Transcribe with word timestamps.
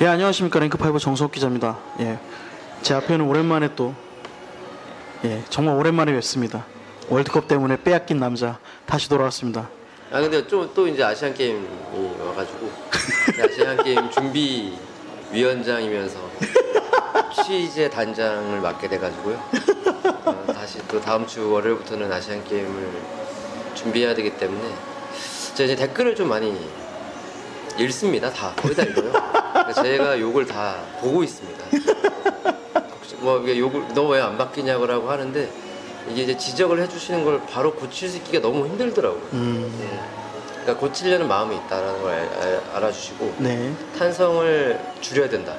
예 0.00 0.06
안녕하십니까 0.06 0.58
랭크파이브 0.60 0.98
정수욱 0.98 1.30
기자입니다. 1.32 1.78
예, 2.00 2.18
제 2.82 2.94
앞에는 2.94 3.26
오랜만에 3.26 3.74
또 3.76 3.94
예, 5.24 5.42
정말 5.50 5.76
오랜만에 5.76 6.12
뵙습니다. 6.12 6.64
월드컵 7.08 7.48
때문에 7.48 7.76
빼앗긴 7.82 8.18
남자 8.18 8.58
다시 8.86 9.08
돌아왔습니다. 9.08 9.68
아 10.10 10.20
근데 10.20 10.46
좀 10.46 10.70
또 10.74 10.88
이제 10.88 11.02
아시안 11.04 11.34
게임이 11.34 11.66
와가지고 12.26 12.70
아시안 13.44 13.82
게임 13.82 14.10
준비 14.10 14.78
위원장이면서 15.32 16.18
취재 17.44 17.88
단장을 17.90 18.58
맡게 18.60 18.88
돼가지고요. 18.88 19.42
어, 20.24 20.44
다시 20.54 20.78
또 20.88 21.00
다음 21.00 21.26
주 21.26 21.50
월요일부터는 21.50 22.10
아시안 22.10 22.42
게임을 22.44 22.90
준비해야 23.74 24.14
되기 24.14 24.36
때문에 24.36 24.62
제가 25.54 25.72
이제 25.72 25.76
댓글을 25.76 26.14
좀 26.14 26.28
많이 26.28 26.56
읽습니다. 27.78 28.30
다 28.30 28.52
거의 28.56 28.74
다 28.74 28.82
읽어요. 28.82 29.39
그러니까 29.74 29.82
제가 29.82 30.20
욕을 30.20 30.46
다 30.46 30.76
보고 31.00 31.22
있습니다. 31.22 31.64
뭐 33.20 33.36
욕을 33.46 33.88
너 33.94 34.08
왜 34.08 34.20
안 34.20 34.36
바뀌냐고 34.38 34.86
하는데 35.10 35.50
이게 36.08 36.22
이제 36.22 36.36
지적을 36.36 36.80
해주시는 36.82 37.24
걸 37.24 37.40
바로 37.46 37.72
고칠 37.74 38.08
수 38.08 38.16
있기가 38.18 38.40
너무 38.40 38.66
힘들더라고요. 38.66 39.22
음, 39.34 39.78
예. 39.82 40.60
그러니까 40.62 40.76
고치려는 40.86 41.28
마음이 41.28 41.56
있다라는 41.56 42.02
걸 42.02 42.12
알, 42.12 42.20
알- 42.20 42.62
알아주시고 42.74 43.34
네, 43.38 43.72
탄성을 43.98 44.80
줄여야 45.00 45.28
된다. 45.28 45.54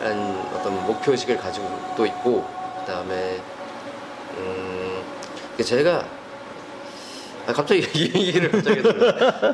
라는 0.00 0.38
어떤 0.54 0.74
목표 0.86 1.10
의식을 1.12 1.36
가지고 1.38 1.68
또 1.96 2.06
있고 2.06 2.46
그다음에 2.80 3.40
음 4.38 5.02
제가 5.62 6.04
아, 7.46 7.52
갑자기 7.52 7.80
이 7.94 8.02
얘기를 8.14 8.50
갑자기. 8.50 8.82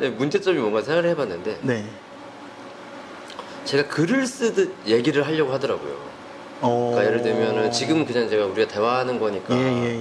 네, 0.00 0.10
문제점이 0.16 0.58
뭔가 0.58 0.82
생각을 0.82 1.08
해봤는데 1.10 1.58
네. 1.62 1.84
제가 3.64 3.88
글을 3.88 4.26
쓰듯 4.26 4.74
얘기를 4.86 5.26
하려고 5.26 5.52
하더라고요. 5.52 5.96
어, 6.60 6.90
그러니까 6.94 7.12
예를 7.12 7.22
들면은 7.22 7.70
지금 7.72 8.04
그냥 8.06 8.28
제가 8.28 8.46
우리가 8.46 8.68
대화하는 8.72 9.18
거니까 9.18 9.54
예 9.54 9.60
예 9.60 9.84
예. 9.96 10.00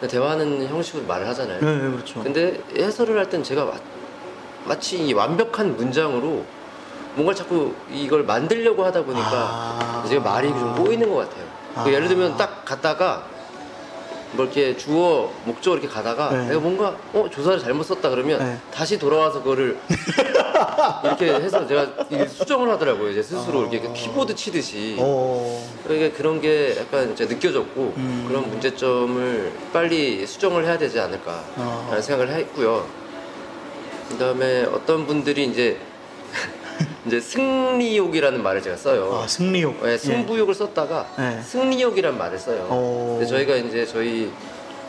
그냥 0.00 0.10
대화하는 0.10 0.66
형식으로 0.68 1.04
말을 1.06 1.26
하잖아요. 1.28 1.60
네, 1.60 1.66
네, 1.76 1.90
그렇죠. 1.90 2.22
근데 2.22 2.60
해설을 2.76 3.16
할 3.18 3.26
땐 3.30 3.42
제가 3.42 3.64
마, 3.64 3.72
마치 4.64 4.98
이 4.98 5.12
완벽한 5.12 5.76
문장으로 5.76 6.44
뭔가 7.14 7.32
자꾸 7.34 7.72
이걸 7.90 8.24
만들려고 8.24 8.84
하다 8.84 9.04
보니까 9.04 9.30
아. 9.32 10.04
제가 10.08 10.22
말이 10.22 10.48
좀 10.48 10.74
꼬이는 10.74 11.08
것 11.12 11.16
같아요. 11.28 11.44
그 11.74 11.80
아. 11.80 11.92
예를 11.92 12.08
들면 12.08 12.36
딱 12.36 12.64
갔다가 12.64 13.26
뭐 14.34 14.44
이렇게 14.44 14.76
주어 14.76 15.32
목적어 15.44 15.76
이렇게 15.76 15.88
가다가 15.88 16.30
네. 16.30 16.48
내가 16.48 16.60
뭔가 16.60 16.96
어 17.12 17.28
조사를 17.30 17.60
잘못 17.60 17.84
썼다 17.84 18.10
그러면 18.10 18.38
네. 18.38 18.58
다시 18.72 18.98
돌아와서 18.98 19.42
그거를 19.42 19.78
이렇게 21.04 21.32
해서 21.34 21.66
제가 21.66 21.86
이게 22.10 22.26
수정을 22.26 22.68
하더라고요. 22.70 23.14
제 23.14 23.22
스스로 23.22 23.60
아. 23.60 23.68
이렇게 23.70 23.92
키보드 23.92 24.34
치듯이. 24.34 24.96
어, 24.98 25.64
그러니까 25.84 26.16
그런 26.16 26.40
게 26.40 26.76
약간 26.78 27.12
이제 27.12 27.26
느껴졌고 27.26 27.94
음. 27.96 28.24
그런 28.28 28.48
문제점을 28.48 29.52
빨리 29.72 30.26
수정을 30.26 30.64
해야 30.64 30.78
되지 30.78 30.98
않을까라는 31.00 31.44
어. 31.56 31.98
생각을 32.00 32.32
했고요. 32.34 32.86
그다음에 34.10 34.64
어떤 34.64 35.06
분들이 35.06 35.44
이제 35.44 35.78
이제 37.06 37.20
승리욕이라는 37.20 38.42
말을 38.42 38.62
제가 38.62 38.76
써요. 38.76 39.20
아 39.22 39.26
승리욕. 39.26 39.82
네, 39.82 39.98
승부욕을 39.98 40.54
썼다가 40.54 41.06
네. 41.18 41.40
승리욕이란 41.42 42.16
말을 42.16 42.38
써요. 42.38 42.66
어. 42.70 43.16
근데 43.18 43.26
저희가 43.26 43.56
이제 43.56 43.86
저희 43.86 44.30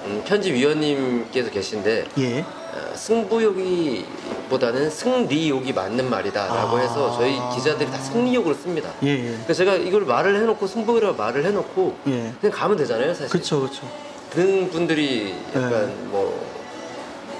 음, 0.05 0.23
편집위원님께서 0.25 1.49
계신데 1.49 2.05
예. 2.19 2.41
어, 2.41 2.95
승부욕이보다는 2.95 4.89
승리욕이 4.89 5.73
맞는 5.73 6.09
말이다라고 6.09 6.77
아. 6.77 6.79
해서 6.79 7.17
저희 7.17 7.39
기자들이 7.55 7.89
다 7.89 7.97
승리욕으로 7.97 8.53
씁니다. 8.53 8.91
예, 9.03 9.09
예. 9.09 9.37
그래서 9.43 9.53
제가 9.53 9.75
이걸 9.75 10.05
말을 10.05 10.35
해놓고 10.35 10.67
승부욕이라고 10.67 11.17
말을 11.17 11.45
해놓고 11.45 11.97
예. 12.07 12.33
그냥 12.39 12.55
가면 12.55 12.77
되잖아요, 12.77 13.13
사실. 13.13 13.29
그렇죠, 13.29 13.61
그렇죠. 13.61 13.89
그런 14.31 14.69
분들이 14.69 15.33
약간 15.55 15.87
네. 15.87 15.95
뭐이 16.09 16.54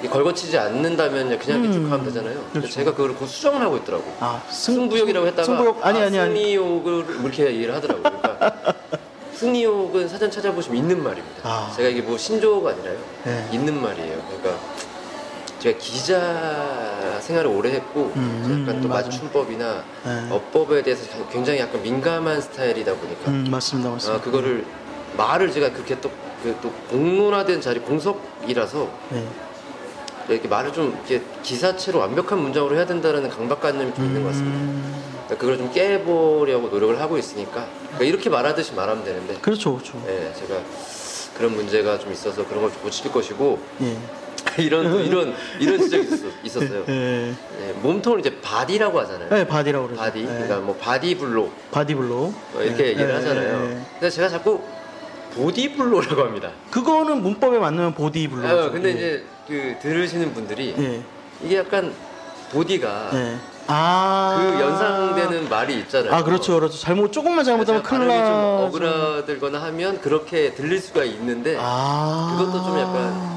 걸거치지 0.09 0.57
않는다면 0.57 1.37
그냥 1.39 1.63
이렇게 1.63 1.77
음, 1.77 1.83
쭉 1.85 1.91
하면 1.91 2.05
되잖아요. 2.05 2.43
그렇죠. 2.51 2.69
제가 2.69 2.91
그걸 2.91 3.15
곧 3.15 3.27
수정을 3.27 3.61
하고 3.61 3.77
있더라고. 3.77 4.03
요아 4.21 4.41
승, 4.49 4.75
승부욕이라고 4.75 5.27
했다가 5.27 5.43
승부욕 5.43 5.85
아니 5.85 5.99
아, 6.01 6.05
아니 6.05 6.19
아니. 6.19 6.35
승리욕을 6.35 7.03
뭐 7.03 7.29
이렇게 7.29 7.45
얘기를 7.47 7.73
하더라고요. 7.75 8.03
그러니까 8.03 8.73
승리욕은 9.33 10.07
사전 10.07 10.31
찾아보시면 10.31 10.77
있는 10.77 11.03
말입니다. 11.03 11.41
아. 11.43 11.73
제가 11.75 11.89
이게 11.89 12.01
뭐 12.01 12.17
신조어가 12.17 12.71
아니라요. 12.71 12.97
네. 13.25 13.49
있는 13.51 13.81
말이에요. 13.81 14.21
그러니까 14.27 14.61
제가 15.59 15.77
기자 15.79 17.17
생활을 17.21 17.49
오래 17.49 17.71
했고 17.71 18.11
음, 18.15 18.65
약간 18.67 18.81
또 18.81 18.87
맞아요. 18.87 19.03
맞춤법이나 19.05 19.83
네. 20.05 20.27
어법에 20.29 20.83
대해서 20.83 21.03
굉장히 21.31 21.59
약간 21.59 21.81
민감한 21.81 22.39
스타일이다 22.39 22.93
보니까 22.95 23.31
음 23.31 23.47
맞습니다, 23.49 23.89
맞습니다. 23.89 24.19
아, 24.19 24.23
그거를 24.23 24.63
말을 25.17 25.51
제가 25.51 25.71
그렇게 25.71 25.99
또, 26.01 26.11
그, 26.43 26.55
또 26.61 26.71
공론화된 26.91 27.61
자리 27.61 27.79
공석이라서 27.79 28.89
네. 29.09 29.25
이렇게 30.29 30.47
말을 30.47 30.73
좀 30.73 30.97
이렇게 31.07 31.23
기사체로 31.43 31.99
완벽한 31.99 32.39
문장으로 32.39 32.75
해야 32.75 32.85
된다는 32.85 33.29
강박관념이 33.29 33.93
좀 33.93 34.05
있는 34.05 34.23
것 34.23 34.29
같습니다. 34.29 34.57
음, 34.57 35.03
그러니까 35.25 35.35
그걸 35.37 35.57
좀 35.57 35.71
깨보려고 35.71 36.67
노력을 36.69 36.99
하고 36.99 37.17
있으니까 37.17 37.67
그러니까 37.81 38.03
이렇게 38.05 38.29
말하듯이 38.29 38.73
말하면 38.73 39.03
되는데 39.03 39.35
그렇죠, 39.41 39.73
그렇죠. 39.75 40.01
예, 40.07 40.33
제가 40.33 40.59
그런 41.37 41.53
문제가 41.55 41.99
좀 41.99 42.11
있어서 42.11 42.45
그런 42.47 42.61
걸 42.63 42.71
좀 42.71 42.81
고칠 42.81 43.11
것이고 43.11 43.59
예. 43.81 43.97
이런 44.63 44.89
또 44.89 44.99
이런 45.01 45.33
이런 45.59 45.79
지적이 45.81 46.07
있었, 46.43 46.61
어요 46.63 46.83
예. 46.87 47.29
예, 47.61 47.71
몸통을 47.81 48.19
이제 48.21 48.39
바디라고 48.41 48.99
하잖아요. 49.01 49.29
네, 49.29 49.45
바디라고 49.45 49.87
그러죠. 49.87 50.01
바디, 50.01 50.19
예. 50.21 50.25
그러니까 50.25 50.57
뭐 50.59 50.75
바디블로 50.75 51.51
바디블로. 51.71 52.33
뭐 52.53 52.61
이렇게 52.63 52.85
예, 52.85 52.89
얘기를 52.89 53.09
예, 53.09 53.13
하잖아요. 53.15 53.81
근데 53.99 54.09
제가 54.09 54.29
자꾸 54.29 54.61
보디블로라고 55.35 56.21
합니다. 56.21 56.51
그거는 56.71 57.21
문법에 57.21 57.59
맞는 57.59 57.93
보디블로. 57.95 58.47
아, 58.47 58.69
근데 58.71 58.91
이제 58.91 59.23
그 59.47 59.75
들으시는 59.81 60.33
분들이 60.33 60.73
예. 60.77 61.01
이게 61.43 61.57
약간 61.57 61.93
보디가 62.51 63.09
예. 63.13 63.37
아. 63.67 64.37
그 64.39 64.61
연상되는 64.61 65.49
말이 65.49 65.79
있잖아요. 65.79 66.13
아, 66.13 66.23
그렇죠, 66.23 66.55
그렇죠. 66.55 66.77
잘못 66.77 67.11
조금만 67.11 67.43
잘못하면 67.43 67.83
큰일 67.83 68.07
발음이 68.07 68.25
좀 68.25 68.33
나. 68.33 68.65
어그라들거나 68.65 69.61
하면 69.63 70.01
그렇게 70.01 70.53
들릴 70.53 70.79
수가 70.79 71.03
있는데 71.03 71.57
아. 71.59 72.35
그것도 72.37 72.63
좀 72.63 72.79
약간 72.79 73.35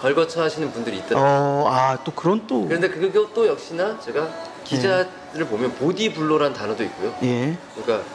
걸거쳐 0.00 0.42
하시는 0.42 0.70
분들이 0.72 0.98
있더라고요. 0.98 1.30
어, 1.30 1.68
아, 1.68 1.98
또 2.04 2.12
그런 2.12 2.46
또. 2.46 2.66
그런데 2.66 2.88
그것도 2.88 3.46
역시나 3.48 3.98
제가 4.00 4.28
기자를 4.64 5.46
보면 5.48 5.72
보디블로란 5.74 6.52
단어도 6.52 6.84
있고요. 6.84 7.14
예. 7.22 7.56
그러니까 7.74 8.06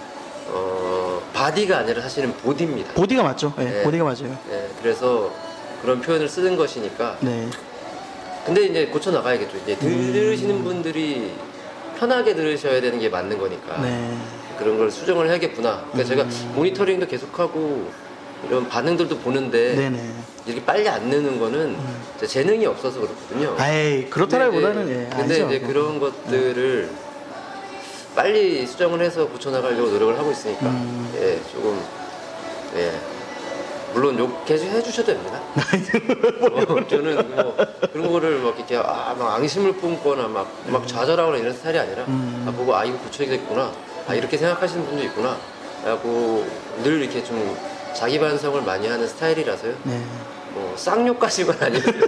어, 0.47 1.21
바디가 1.33 1.79
아니라 1.79 2.01
사실은 2.01 2.33
보디입니다. 2.37 2.93
보디가 2.93 3.23
맞죠? 3.23 3.53
예. 3.59 3.63
네. 3.63 3.83
보디가 3.83 4.03
맞아요. 4.03 4.37
네, 4.49 4.69
그래서 4.81 5.31
그런 5.83 5.99
표현을 6.01 6.29
쓰는 6.29 6.55
것이니까. 6.55 7.17
네. 7.19 7.47
근데 8.45 8.65
이제 8.65 8.87
고쳐 8.87 9.11
나가야겠죠. 9.11 9.57
이제 9.57 9.77
음. 9.83 10.13
들으시는 10.13 10.63
분들이 10.63 11.33
편하게 11.99 12.33
들으셔야 12.33 12.79
되는 12.81 12.97
게 12.99 13.09
맞는 13.09 13.37
거니까. 13.37 13.81
네. 13.81 14.17
그런 14.57 14.77
걸 14.77 14.89
수정을 14.89 15.27
해야겠구나. 15.29 15.85
그러니까 15.91 16.03
제가 16.03 16.23
음. 16.23 16.51
모니터링도 16.55 17.07
계속하고 17.07 17.91
이런 18.47 18.67
반응들도 18.69 19.19
보는데 19.19 19.75
네네. 19.75 20.09
이렇게 20.45 20.63
빨리 20.65 20.87
안 20.87 21.09
느는 21.09 21.39
거는 21.39 21.77
제 22.19 22.27
재능이 22.27 22.65
없어서 22.65 23.01
그렇거든요. 23.01 23.55
아이, 23.57 24.09
그렇다라기보다는 24.09 24.89
예. 24.89 25.09
근데. 25.15 25.45
이제 25.45 25.59
그런 25.59 25.99
것들을 25.99 26.89
빨리 28.15 28.65
수정을 28.65 29.01
해서 29.01 29.27
고쳐 29.27 29.49
나가려고 29.51 29.89
노력을 29.89 30.17
하고 30.17 30.31
있으니까 30.31 30.67
음. 30.67 31.11
예 31.17 31.39
조금 31.51 31.81
예 32.75 32.91
물론 33.93 34.17
욕 34.17 34.43
계속 34.45 34.65
해주셔도 34.65 35.13
됩니다. 35.13 35.39
어, 36.67 36.87
저는 36.87 37.35
뭐 37.35 37.55
그런 37.91 38.11
거를 38.11 38.39
막 38.39 38.57
이렇게 38.57 38.75
아, 38.75 39.15
막 39.17 39.35
앙심을 39.35 39.73
뿜거나 39.73 40.27
막, 40.27 40.51
막 40.67 40.87
좌절하거나 40.87 41.37
이런 41.37 41.53
스타일이 41.53 41.79
아니라 41.79 42.03
음. 42.07 42.45
아, 42.47 42.51
보고 42.51 42.75
아 42.75 42.83
이거 42.83 42.97
고쳐야겠구나 42.97 43.71
아 44.07 44.13
이렇게 44.15 44.37
생각하시는 44.37 44.85
분도 44.85 45.03
있구나 45.03 45.37
라고 45.85 46.45
늘 46.83 47.01
이렇게 47.01 47.23
좀 47.23 47.55
자기 47.93 48.19
반성을 48.19 48.61
많이 48.63 48.87
하는 48.87 49.07
스타일이라서요. 49.07 49.73
네. 49.83 50.01
뭐 50.53 50.73
쌍욕까지는 50.75 51.53
아니고요. 51.61 52.03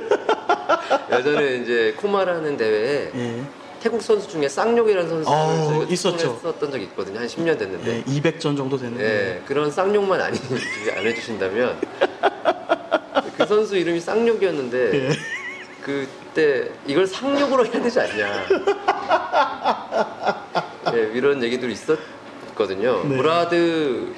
예전에 1.11 1.57
이제 1.57 1.95
코마라는 1.97 2.57
대회에 2.57 3.11
예. 3.15 3.41
태국 3.81 4.01
선수 4.01 4.27
중에 4.27 4.47
쌍욕이라는 4.49 5.09
선수를 5.09 5.27
어, 5.27 5.85
있었죠. 5.89 6.39
했었던 6.43 6.71
적이 6.71 6.83
있거든요. 6.85 7.19
한 7.19 7.27
10년 7.27 7.57
됐는데. 7.57 7.97
예. 7.97 8.03
200전 8.03 8.57
정도 8.57 8.77
되는데. 8.77 9.03
예, 9.03 9.41
그런 9.45 9.69
쌍욕만 9.71 10.19
아니, 10.21 10.39
안 10.97 11.05
해주신다면 11.05 11.79
그 13.37 13.45
선수 13.45 13.77
이름이 13.77 13.99
쌍욕이었는데 13.99 15.07
예. 15.09 15.09
그때 15.81 16.69
이걸 16.87 17.05
상욕으로 17.05 17.65
해야 17.65 17.81
되지 17.81 17.99
않냐 17.99 18.45
예, 20.93 21.11
이런 21.13 21.43
얘기들이 21.43 21.73
있었거든요 21.73 23.03
네. 23.03 23.15
무라드 23.15 24.13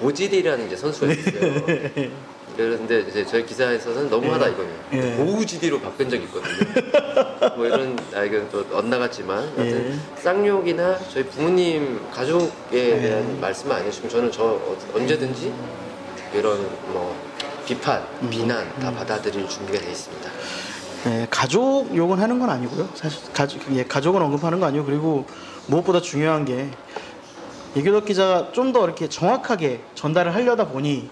보지디라는 0.00 0.66
이제 0.66 0.76
선수가 0.76 1.12
있어요 1.12 1.64
그런데 2.58 3.04
이제 3.08 3.24
저희 3.24 3.46
기사에서는 3.46 4.10
너무하다 4.10 4.48
예. 4.48 4.50
이거예요. 4.50 4.72
예. 4.94 5.14
고우지디로 5.16 5.80
바꾼 5.80 6.10
적이 6.10 6.24
있거든요. 6.24 7.54
뭐 7.56 7.66
이런 7.66 7.96
아 8.12 8.24
이건 8.24 8.48
또 8.50 8.66
엇나갔지만 8.72 9.38
하여튼 9.56 9.92
예. 10.16 10.20
쌍욕이나 10.20 10.98
저희 11.14 11.22
부모님 11.26 12.00
가족에 12.12 12.50
예. 12.72 13.00
대한 13.00 13.40
말씀을 13.40 13.76
안 13.76 13.84
해주시면 13.84 14.10
저는 14.10 14.32
저 14.32 14.42
어- 14.42 14.76
언제든지 14.92 15.52
이런 16.34 16.58
뭐 16.92 17.14
비판, 17.64 18.02
음. 18.22 18.28
비난 18.28 18.68
다 18.80 18.90
받아들일 18.92 19.48
준비가 19.48 19.78
돼 19.78 19.88
있습니다. 19.92 20.28
예, 21.06 21.28
가족 21.30 21.94
욕은 21.94 22.18
하는 22.18 22.40
건 22.40 22.50
아니고요. 22.50 22.88
사실 22.96 23.20
가족 23.32 23.60
예, 23.76 23.84
가족은 23.84 24.20
언급하는 24.20 24.58
거 24.58 24.66
아니고 24.66 24.84
그리고 24.84 25.26
무엇보다 25.68 26.00
중요한 26.00 26.44
게 26.44 26.68
이규덕 27.76 28.04
기자가 28.06 28.50
좀 28.50 28.72
더 28.72 28.84
이렇게 28.84 29.08
정확하게 29.08 29.80
전달을 29.94 30.34
하려다 30.34 30.66
보니 30.66 31.08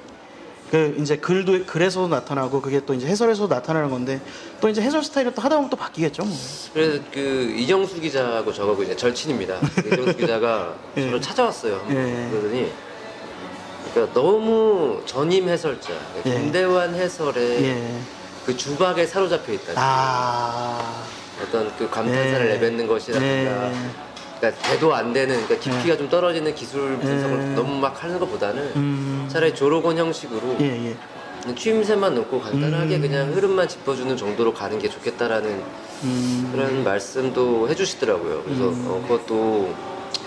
그 0.71 0.97
이제 0.99 1.17
글도 1.17 1.65
글에서도 1.67 2.09
나타나고 2.09 2.61
그게 2.61 2.81
또 2.85 2.95
이제 2.95 3.07
해설에서도 3.07 3.53
나타나는 3.53 3.91
건데 3.91 4.21
또 4.61 4.69
이제 4.69 4.83
해설 4.83 5.03
스타일은 5.03 5.33
또 5.35 5.43
하다 5.43 5.57
보면 5.57 5.71
또 5.71 5.77
바뀌겠죠. 5.77 6.25
뭐. 6.25 6.37
그래서 6.75 7.03
그 7.13 7.55
이정수 7.57 8.01
기자하고 8.01 8.53
저하고 8.53 8.83
이제 8.83 8.97
절친입니다. 8.97 9.61
이정수 9.87 10.17
기자가 10.17 10.75
예. 10.97 11.03
저를 11.03 11.21
찾아왔어요. 11.21 11.87
예. 11.91 12.29
그러더니 12.31 12.73
그러니까 13.95 14.13
너무 14.13 15.03
전임 15.07 15.49
해설자, 15.49 15.93
예. 16.27 16.31
김대환 16.31 16.95
해설의 16.95 17.63
예. 17.65 17.99
그 18.45 18.57
주박에 18.57 19.07
사로잡혀 19.07 19.53
있다. 19.53 19.73
아. 19.77 21.05
어떤 21.43 21.71
그 21.77 21.89
감탄사를 21.89 22.47
예. 22.47 22.53
내뱉는 22.55 22.87
것이라든가 22.87 23.71
예. 23.71 23.75
그러니까 24.39 24.63
대도 24.63 24.95
안 24.95 25.13
되는 25.13 25.35
그러니까 25.47 25.59
깊이가 25.59 25.97
좀 25.97 26.09
떨어지는 26.09 26.55
기술 26.55 26.97
분석을 26.99 27.39
예. 27.39 27.55
너무 27.55 27.79
막 27.81 28.03
하는 28.03 28.19
것보다는 28.19 28.63
음. 28.77 29.29
차라리 29.31 29.55
조록원 29.55 29.97
형식으로 29.97 30.57
예, 30.61 30.91
예. 30.91 31.55
추임새만 31.55 32.15
넣고 32.17 32.41
간단하게 32.41 32.97
음. 32.97 33.01
그냥 33.03 33.33
흐름만 33.33 33.69
짚어주는 33.69 34.17
정도로 34.17 34.53
가는 34.53 34.79
게 34.79 34.89
좋겠다라는 34.89 35.63
음. 36.05 36.49
그런 36.53 36.85
말씀도 36.85 37.69
해주시더라고요. 37.69 38.43
그래서 38.45 38.69
음. 38.69 38.85
어, 38.89 39.03
그것도 39.09 39.75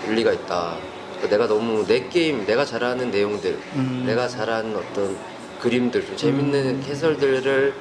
일리가 0.08 0.32
있다. 0.32 0.76
그러니까 1.16 1.28
내가 1.36 1.46
너무 1.46 1.86
내 1.86 2.08
게임, 2.08 2.46
내가 2.46 2.64
잘하는 2.64 3.10
내용들, 3.10 3.58
음. 3.74 4.04
내가 4.06 4.26
잘하는 4.26 4.74
어떤 4.74 5.16
그림들, 5.60 6.06
좀 6.06 6.16
재밌는 6.16 6.82
해설들을 6.84 7.74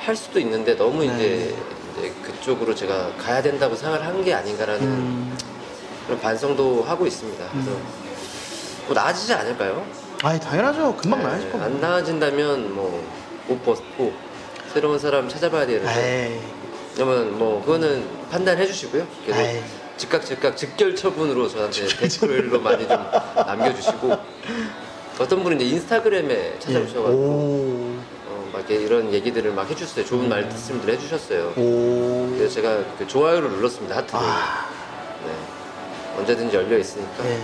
할 0.00 0.16
수도 0.16 0.40
있는데 0.40 0.76
너무 0.76 1.04
네. 1.04 1.14
이제, 1.14 1.54
이제 1.96 2.12
그쪽으로 2.22 2.74
제가 2.74 3.12
가야 3.16 3.40
된다고 3.40 3.76
생각을 3.76 4.04
한 4.04 4.24
게 4.24 4.34
아닌가라는 4.34 4.82
음. 4.82 5.38
그런 6.06 6.20
반성도 6.20 6.82
하고 6.82 7.06
있습니다. 7.06 7.44
그래서 7.50 7.70
뭐 8.86 8.94
나아지지 8.94 9.32
않을까요? 9.34 9.84
아이 10.22 10.38
당연하죠. 10.40 10.96
금방 10.96 11.20
네, 11.20 11.26
나아질 11.26 11.50
겁니다. 11.52 11.66
안 11.66 11.80
나아진다면 11.80 12.74
뭐 12.74 13.24
옷 13.46 13.62
벗고 13.62 14.10
새로운 14.72 14.98
사람 14.98 15.28
찾아봐야 15.28 15.66
되는데 15.66 16.32
에이. 16.32 16.40
그러면 16.94 17.38
뭐 17.38 17.60
그거는 17.60 18.06
판단해 18.30 18.66
주시고요. 18.66 19.06
계속 19.26 19.38
에이. 19.38 19.62
즉각 19.98 20.24
즉각 20.24 20.56
즉결 20.56 20.96
처분으로 20.96 21.46
저한테 21.46 21.86
댓글로 21.88 22.58
많이 22.60 22.88
좀 22.88 22.96
남겨주시고 23.36 24.16
어떤 25.20 25.42
분은 25.42 25.60
이제 25.60 25.74
인스타그램에 25.76 26.58
찾아오셔가지고 26.58 27.12
예. 27.12 27.12
오. 27.12 27.98
어, 28.30 28.48
막 28.50 28.58
이렇게 28.60 28.76
이런 28.76 29.12
얘기들을 29.12 29.52
막 29.52 29.68
해주셨어요. 29.70 30.06
좋은 30.06 30.28
말씀들 30.30 30.94
해주셨어요. 30.94 31.52
오. 31.58 32.30
그래서 32.34 32.54
제가 32.54 32.78
그 32.98 33.06
좋아요를 33.06 33.50
눌렀습니다. 33.50 33.94
하트를. 33.98 34.20
아. 34.20 34.68
네. 35.26 35.32
언제든지 36.18 36.56
열려 36.56 36.78
있으니까 36.78 37.24
예. 37.26 37.38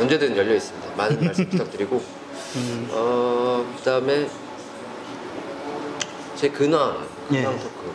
언제든 0.00 0.36
열려 0.36 0.54
있습니다. 0.54 0.88
많은 0.96 1.20
말씀 1.24 1.48
부탁드리고 1.48 2.02
음. 2.56 2.88
어 2.90 3.74
그다음에 3.78 4.28
제 6.36 6.48
근황 6.48 7.06
근황 7.28 7.52
예. 7.54 7.58
토크. 7.58 7.94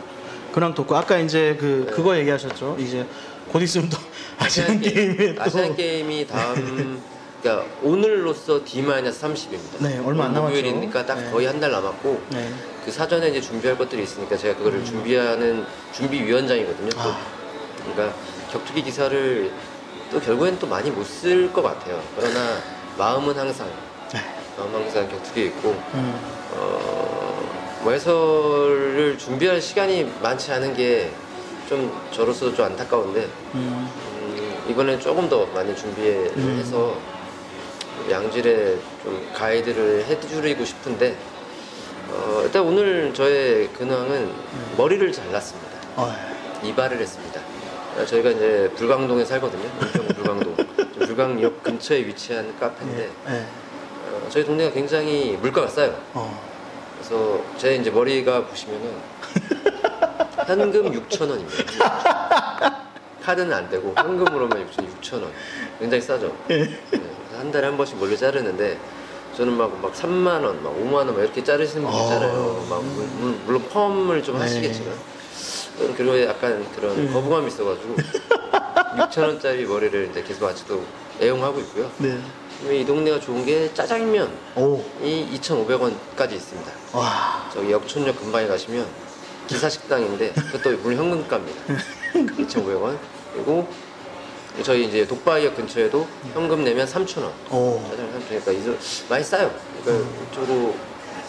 근황 0.52 0.74
돋고 0.74 0.96
아까 0.96 1.18
이제 1.18 1.56
그 1.60 1.84
네. 1.88 1.92
그거 1.92 2.16
얘기하셨죠. 2.18 2.76
이제 2.78 3.06
곧 3.52 3.60
있으면 3.62 3.88
또 3.88 3.98
아시안 4.38 4.80
게임에 4.80 5.34
또 5.34 5.42
아시안 5.42 5.76
게임이 5.76 6.26
다음 6.26 7.00
그러니까 7.42 7.66
오늘로써 7.82 8.62
D-30입니다. 8.64 9.78
네, 9.80 9.98
얼마 10.04 10.26
안 10.26 10.34
남았죠. 10.34 10.54
목요일이니까 10.56 11.06
딱 11.06 11.14
네. 11.20 11.30
거의 11.30 11.46
한 11.46 11.58
달 11.60 11.70
남았고 11.70 12.20
네. 12.30 12.52
그 12.84 12.90
사전에 12.90 13.28
이제 13.28 13.40
준비할 13.40 13.78
것들이 13.78 14.02
있으니까 14.02 14.36
제가 14.36 14.56
그거를 14.58 14.84
준비하는 14.84 15.64
준비 15.92 16.22
위원장이거든요. 16.22 16.90
또. 16.90 17.00
아. 17.00 17.18
그러니까 17.94 18.16
격투기 18.50 18.82
기사를 18.82 19.50
또 20.10 20.20
결국엔 20.20 20.58
또 20.58 20.66
많이 20.66 20.90
못 20.90 21.04
쓸 21.06 21.52
것 21.52 21.62
같아요. 21.62 22.00
그러나 22.16 22.58
마음은 22.98 23.36
항상 23.38 23.68
네. 24.12 24.20
마음 24.58 24.74
항상 24.74 25.08
격투기에 25.08 25.44
있고 25.46 25.70
음. 25.94 26.20
어, 26.54 27.80
뭐 27.82 27.92
해설을 27.92 29.16
준비할 29.18 29.60
시간이 29.60 30.10
많지 30.22 30.52
않은 30.52 30.74
게 30.74 31.10
좀 31.70 31.88
저로서도 32.10 32.56
좀 32.56 32.64
안타까운데 32.66 33.20
음. 33.54 33.88
음, 33.94 34.64
이번엔 34.68 34.98
조금 34.98 35.28
더 35.28 35.46
많이 35.54 35.72
준비해서 35.76 36.94
음. 36.96 38.10
양질의 38.10 38.76
좀 39.04 39.30
가이드를 39.32 40.04
해드리고 40.06 40.64
싶은데 40.64 41.16
어, 42.10 42.40
일단 42.42 42.62
오늘 42.62 43.14
저의 43.14 43.68
근황은 43.68 44.10
음. 44.12 44.74
머리를 44.76 45.12
잘랐습니다. 45.12 45.70
어. 45.94 46.12
이발을 46.64 46.98
했습니다. 46.98 47.29
어, 47.98 48.04
저희가 48.06 48.30
이제 48.30 48.70
불광동에 48.76 49.24
살거든요. 49.24 49.64
인천 49.82 50.06
불광동. 50.08 50.56
좀 50.56 50.66
불광역 51.06 51.62
근처에 51.62 52.06
위치한 52.06 52.54
카페인데 52.58 53.10
예. 53.28 53.32
예. 53.34 53.38
어, 53.40 54.26
저희 54.28 54.44
동네가 54.44 54.72
굉장히 54.72 55.36
물가가 55.40 55.66
싸요. 55.68 55.94
어. 56.14 56.40
그래서 56.98 57.40
제 57.58 57.74
이제 57.76 57.90
머리가 57.90 58.44
보시면은 58.46 58.92
현금 60.46 60.92
6천 61.08 61.30
원입니다. 61.30 62.84
카드는 63.22 63.52
안 63.52 63.68
되고 63.68 63.92
현금으로만 63.96 64.66
6천 64.68 64.86
6천 65.00 65.14
원. 65.22 65.30
굉장히 65.78 66.00
싸죠. 66.02 66.34
예. 66.50 66.64
네, 66.64 67.00
한 67.36 67.50
달에 67.52 67.66
한 67.66 67.76
번씩 67.76 67.96
몰래 67.98 68.16
자르는데 68.16 68.78
저는 69.36 69.52
막, 69.56 69.76
막 69.80 69.92
3만 69.92 70.26
원, 70.44 70.62
막 70.62 70.74
5만 70.76 70.92
원 70.94 71.06
막 71.08 71.18
이렇게 71.20 71.42
자르시는 71.42 71.82
분들 71.82 71.98
어. 72.00 72.04
있잖아요. 72.04 72.66
막 72.68 72.84
물- 72.84 73.06
물- 73.18 73.38
물론 73.46 73.68
펌을 73.68 74.22
좀 74.22 74.36
네. 74.36 74.42
하시겠지만 74.42 74.92
저는 75.80 75.94
그리고 75.94 76.22
약간 76.22 76.62
그런 76.76 76.94
음. 76.98 77.10
거부감이 77.10 77.48
있어가지고 77.48 77.96
6천 79.00 79.22
원짜리 79.22 79.64
머리를 79.64 80.10
이제 80.10 80.22
계속 80.22 80.46
아직도 80.46 80.84
애용하고 81.20 81.58
있고요. 81.60 81.90
네. 81.98 82.18
이 82.70 82.84
동네가 82.84 83.18
좋은 83.18 83.46
게 83.46 83.72
짜장면이 83.72 84.30
오. 84.56 84.84
2,500원까지 85.02 86.32
있습니다. 86.32 86.70
와. 86.92 87.48
저기 87.54 87.72
역촌역 87.72 88.20
근방에 88.20 88.46
가시면 88.46 88.86
기사 89.46 89.70
식당인데 89.70 90.32
그것도 90.32 90.76
물론 90.82 90.98
현금가입니다. 90.98 91.74
2,500원. 92.12 92.98
그리고 93.32 93.66
저희 94.62 94.84
이제 94.84 95.06
독바이역 95.06 95.56
근처에도 95.56 96.06
현금 96.34 96.62
내면 96.62 96.86
3,000원. 96.86 97.30
오. 97.50 97.82
짜장 97.90 98.06
3,000원이니까 98.28 98.54
이거 98.54 98.76
많이 99.08 99.24
싸요. 99.24 99.50
그러니까 99.82 100.06
이쪽으로 100.30 100.74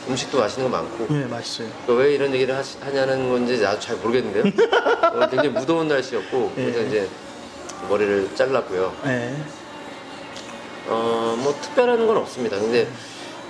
음식도 0.10 0.40
맛있는 0.40 0.70
거 0.70 0.78
많고. 0.78 1.08
예, 1.16 1.26
맛있어요. 1.26 1.70
그러니까 1.86 2.04
왜 2.06 2.14
이런 2.16 2.34
얘기를 2.34 2.56
하시, 2.56 2.78
하냐는 2.82 3.30
건지 3.30 3.60
나도 3.62 3.80
잘 3.80 3.96
모르겠는데요. 3.98 4.44
어, 5.14 5.20
굉장히 5.30 5.50
무더운 5.50 5.88
날씨였고 5.88 6.52
그래서 6.56 6.82
예. 6.84 6.88
이제 6.88 7.10
머리를 7.90 8.30
잘랐고요. 8.36 8.94
예. 9.06 9.36
어, 10.88 11.38
뭐 11.40 11.56
특별한 11.62 12.08
건 12.08 12.18
없습니다. 12.18 12.58
근데 12.58 12.88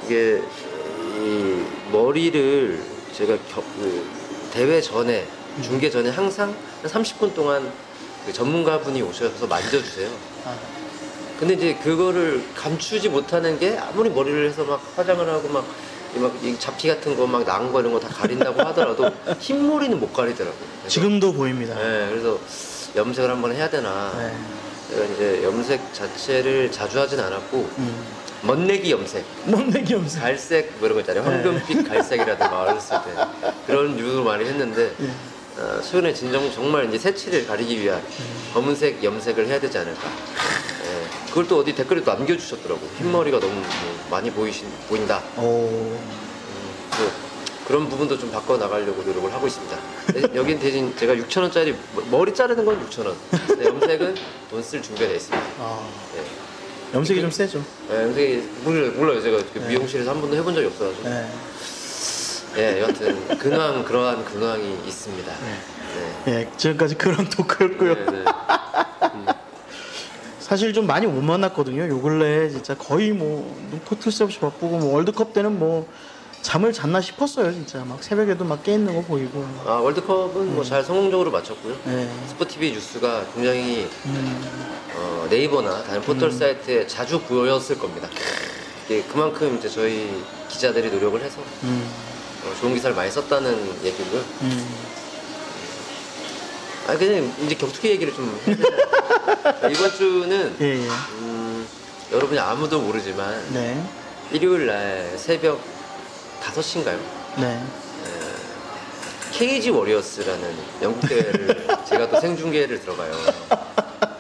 이게 0.06 0.42
이 1.20 1.64
머리를 1.92 2.82
제가 3.14 3.38
겨- 3.50 3.64
그 3.80 4.06
대회 4.54 4.82
전에 4.82 5.26
중계 5.62 5.90
전에 5.90 6.10
항상 6.10 6.54
한 6.82 6.92
30분 6.92 7.34
동안 7.34 7.72
그 8.26 8.34
전문가분이 8.34 9.02
오셔서 9.02 9.48
만져주세요. 9.48 10.10
아. 10.46 10.56
근데 11.40 11.56
이제 11.56 11.74
그거를 11.76 12.44
감추지 12.56 13.10
못하는 13.10 13.58
게 13.58 13.76
아무리 13.78 14.10
머리를 14.12 14.48
해서 14.48 14.64
막 14.64 14.80
화장을 14.96 15.28
하고 15.28 15.50
막, 15.50 15.66
이 15.66 15.66
막, 16.16 16.34
이 16.44 16.58
잡티 16.60 16.88
같은 16.88 17.16
거막 17.16 17.44
나은 17.46 17.72
거 17.72 17.80
이런 17.80 17.94
거 17.94 18.00
다 18.00 18.08
가린다고 18.10 18.62
하더라도 18.62 19.10
흰머리는 19.40 20.00
못 20.00 20.12
가리더라고요. 20.14 20.60
그래서, 20.82 20.88
지금도 20.90 21.34
보입니다. 21.34 21.76
네, 21.76 22.08
그래서 22.10 22.38
염색을 22.96 23.30
한번 23.30 23.54
해야 23.54 23.70
되나. 23.70 24.12
네. 24.18 24.34
제가 24.90 25.06
이제 25.06 25.44
염색 25.44 25.94
자체를 25.94 26.72
자주 26.72 27.00
하진 27.00 27.20
않았고, 27.20 27.58
음. 27.78 28.06
멋내기 28.44 28.92
염색. 28.92 29.24
뭔내기 29.46 29.94
없어. 29.94 30.20
갈색 30.20 30.74
뭐 30.80 30.88
이런 30.88 30.96
거 30.96 31.00
있잖아요. 31.02 31.24
네. 31.24 31.44
황금빛 31.44 31.88
갈색이라든가 31.88 32.62
어렸을 32.62 32.98
때 33.06 33.12
그런 33.68 33.96
류로 33.96 34.24
많이 34.24 34.44
했는데 34.46 34.92
예. 35.00 35.10
어, 35.58 35.82
최근에 35.82 36.14
진정 36.14 36.52
정말 36.52 36.88
이제 36.88 36.98
새치를 36.98 37.46
가리기 37.46 37.80
위한 37.82 38.00
음. 38.00 38.52
검은색 38.54 39.04
염색을 39.04 39.48
해야 39.48 39.60
되지 39.60 39.78
않을까. 39.78 40.08
예. 40.08 41.28
그걸 41.30 41.48
또 41.48 41.60
어디 41.60 41.74
댓글에 41.76 42.04
또 42.04 42.12
남겨주셨더라고. 42.14 42.80
흰머리가 42.98 43.40
너무 43.40 43.54
뭐 43.54 43.64
많이 44.10 44.32
보이신 44.32 44.68
보인다. 44.88 45.22
오. 45.38 45.68
음, 45.70 46.00
그, 46.92 47.12
그런 47.68 47.88
부분도 47.90 48.18
좀 48.18 48.32
바꿔 48.32 48.58
나가려고 48.58 49.02
노력을 49.04 49.32
하고 49.32 49.48
있습니다. 49.48 49.78
대- 50.14 50.36
여긴 50.36 50.60
대신 50.60 50.96
제가 50.98 51.14
6천 51.16 51.42
원짜리 51.42 51.76
머리 52.10 52.34
자르는 52.34 52.66
건 52.66 52.86
6천 52.90 53.06
원. 53.06 53.16
염색은 53.64 54.16
돈 54.50 54.64
쓸 54.64 54.82
준비가 54.82 55.08
돼 55.10 55.16
있습니다. 55.16 55.46
아. 55.60 55.88
예. 56.18 56.96
염색이 56.98 57.22
좀 57.22 57.32
세죠. 57.32 57.64
네, 57.90 58.04
염색이 58.04 58.50
몰라요, 58.64 58.92
몰라요. 58.94 59.22
제가 59.22 59.38
그 59.54 59.60
네. 59.60 59.68
미용실에서 59.70 60.12
한 60.12 60.20
번도 60.20 60.36
해본 60.36 60.54
적이 60.56 60.68
없어가지고. 60.68 61.08
네. 61.08 61.28
예, 62.58 62.82
여하튼 62.82 63.38
근황 63.38 63.84
그러한 63.86 64.26
근황이 64.26 64.78
있습니다. 64.86 65.34
네. 66.26 66.28
예, 66.28 66.50
지금까지 66.58 66.96
그런 66.96 67.30
토크였고요. 67.30 67.96
네, 67.96 68.06
네. 68.12 68.26
사실 70.40 70.74
좀 70.74 70.86
많이 70.86 71.08
못 71.08 71.22
만났거든요. 71.22 71.88
요 71.88 72.02
근래 72.02 72.50
진짜 72.50 72.76
거의 72.76 73.12
뭐 73.12 73.56
눈코 73.72 73.98
뜰새 74.00 74.26
없이 74.26 74.40
바쁘고 74.40 74.80
뭐 74.80 74.94
월드컵 74.96 75.34
때는 75.34 75.58
뭐 75.58 75.88
잠을 76.42 76.74
잤나 76.74 77.00
싶었어요. 77.00 77.54
진짜 77.54 77.86
막 77.86 78.04
새벽에도 78.04 78.44
막 78.44 78.64
깨 78.64 78.74
있는 78.74 78.94
거 78.96 79.02
보이고. 79.02 79.46
아 79.66 79.74
월드컵은 79.76 80.42
음. 80.42 80.56
뭐잘 80.56 80.84
성공적으로 80.84 81.32
마쳤고요. 81.32 81.76
예. 81.88 82.10
스포티비 82.28 82.72
뉴스가 82.74 83.26
굉장히 83.34 83.88
음, 84.08 84.42
어, 84.96 85.28
네이버나 85.30 85.84
다른 85.84 86.02
포털 86.02 86.32
사이트에 86.32 86.86
자주 86.88 87.22
보였을 87.22 87.80
겁니다. 87.80 88.10
이게 88.86 89.04
그만큼 89.04 89.56
이제 89.58 89.70
저희 89.70 90.12
기자들이 90.50 90.90
노력을 90.92 91.22
해서 91.22 91.40
음, 91.64 91.90
어, 91.90 92.11
좋은 92.60 92.74
기사를 92.74 92.96
많이 92.96 93.12
썼다는 93.12 93.84
얘기고요. 93.84 94.24
음. 94.42 94.76
아 96.88 96.98
그냥 96.98 97.32
이제 97.44 97.56
격투기 97.56 97.90
얘기를 97.90 98.14
좀. 98.14 98.40
이번 99.70 99.92
주는 99.92 100.56
예, 100.60 100.66
예. 100.66 100.88
음, 101.20 101.68
여러분이 102.12 102.40
아무도 102.40 102.82
모르지만 102.82 103.54
네. 103.54 103.82
일요일 104.32 104.66
날 104.66 105.14
새벽 105.18 105.62
5시인가요? 106.42 106.98
네. 107.38 107.62
Cage 109.32 109.70
Warriors라는 109.72 110.56
영국 110.82 111.08
대회를 111.08 111.66
제가 111.88 112.10
또 112.10 112.20
생중계를 112.20 112.82
들어가요. 112.82 113.12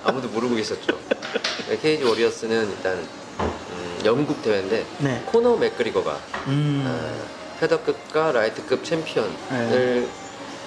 아무도 0.03 0.27
모르고 0.29 0.55
계셨죠. 0.55 0.97
네, 1.69 1.77
Cage 1.77 2.03
Warriors는 2.03 2.71
일단 2.71 2.97
음, 3.39 3.99
영국 4.03 4.41
대회인데 4.41 4.85
네. 4.99 5.21
코너 5.27 5.57
맥그리거가 5.57 6.19
음. 6.47 6.83
어, 6.87 7.40
페더급과 7.61 8.31
라이트급 8.31 8.83
챔피언을 8.83 9.31
네. 9.49 10.07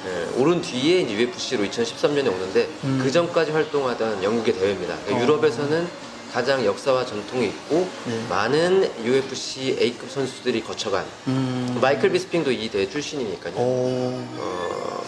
예, 0.06 0.40
오른 0.40 0.60
뒤에 0.60 1.00
이제 1.00 1.14
UFC로 1.14 1.64
2013년에 1.64 2.26
오는데 2.28 2.68
음. 2.84 3.00
그 3.02 3.10
전까지 3.10 3.52
활동하던 3.52 4.22
영국의 4.22 4.54
대회입니다. 4.54 4.96
그러니까 5.04 5.16
어. 5.16 5.22
유럽에서는 5.22 5.88
가장 6.32 6.64
역사와 6.64 7.06
전통이 7.06 7.46
있고 7.46 7.88
네. 8.06 8.26
많은 8.28 8.90
UFC 9.04 9.78
A급 9.80 10.10
선수들이 10.10 10.62
거쳐간 10.62 11.04
음. 11.28 11.78
마이클 11.80 12.10
비스핑도 12.10 12.52
이 12.52 12.68
대회 12.68 12.88
출신이니까요. 12.88 13.54
오. 13.54 14.24
어, 14.38 15.04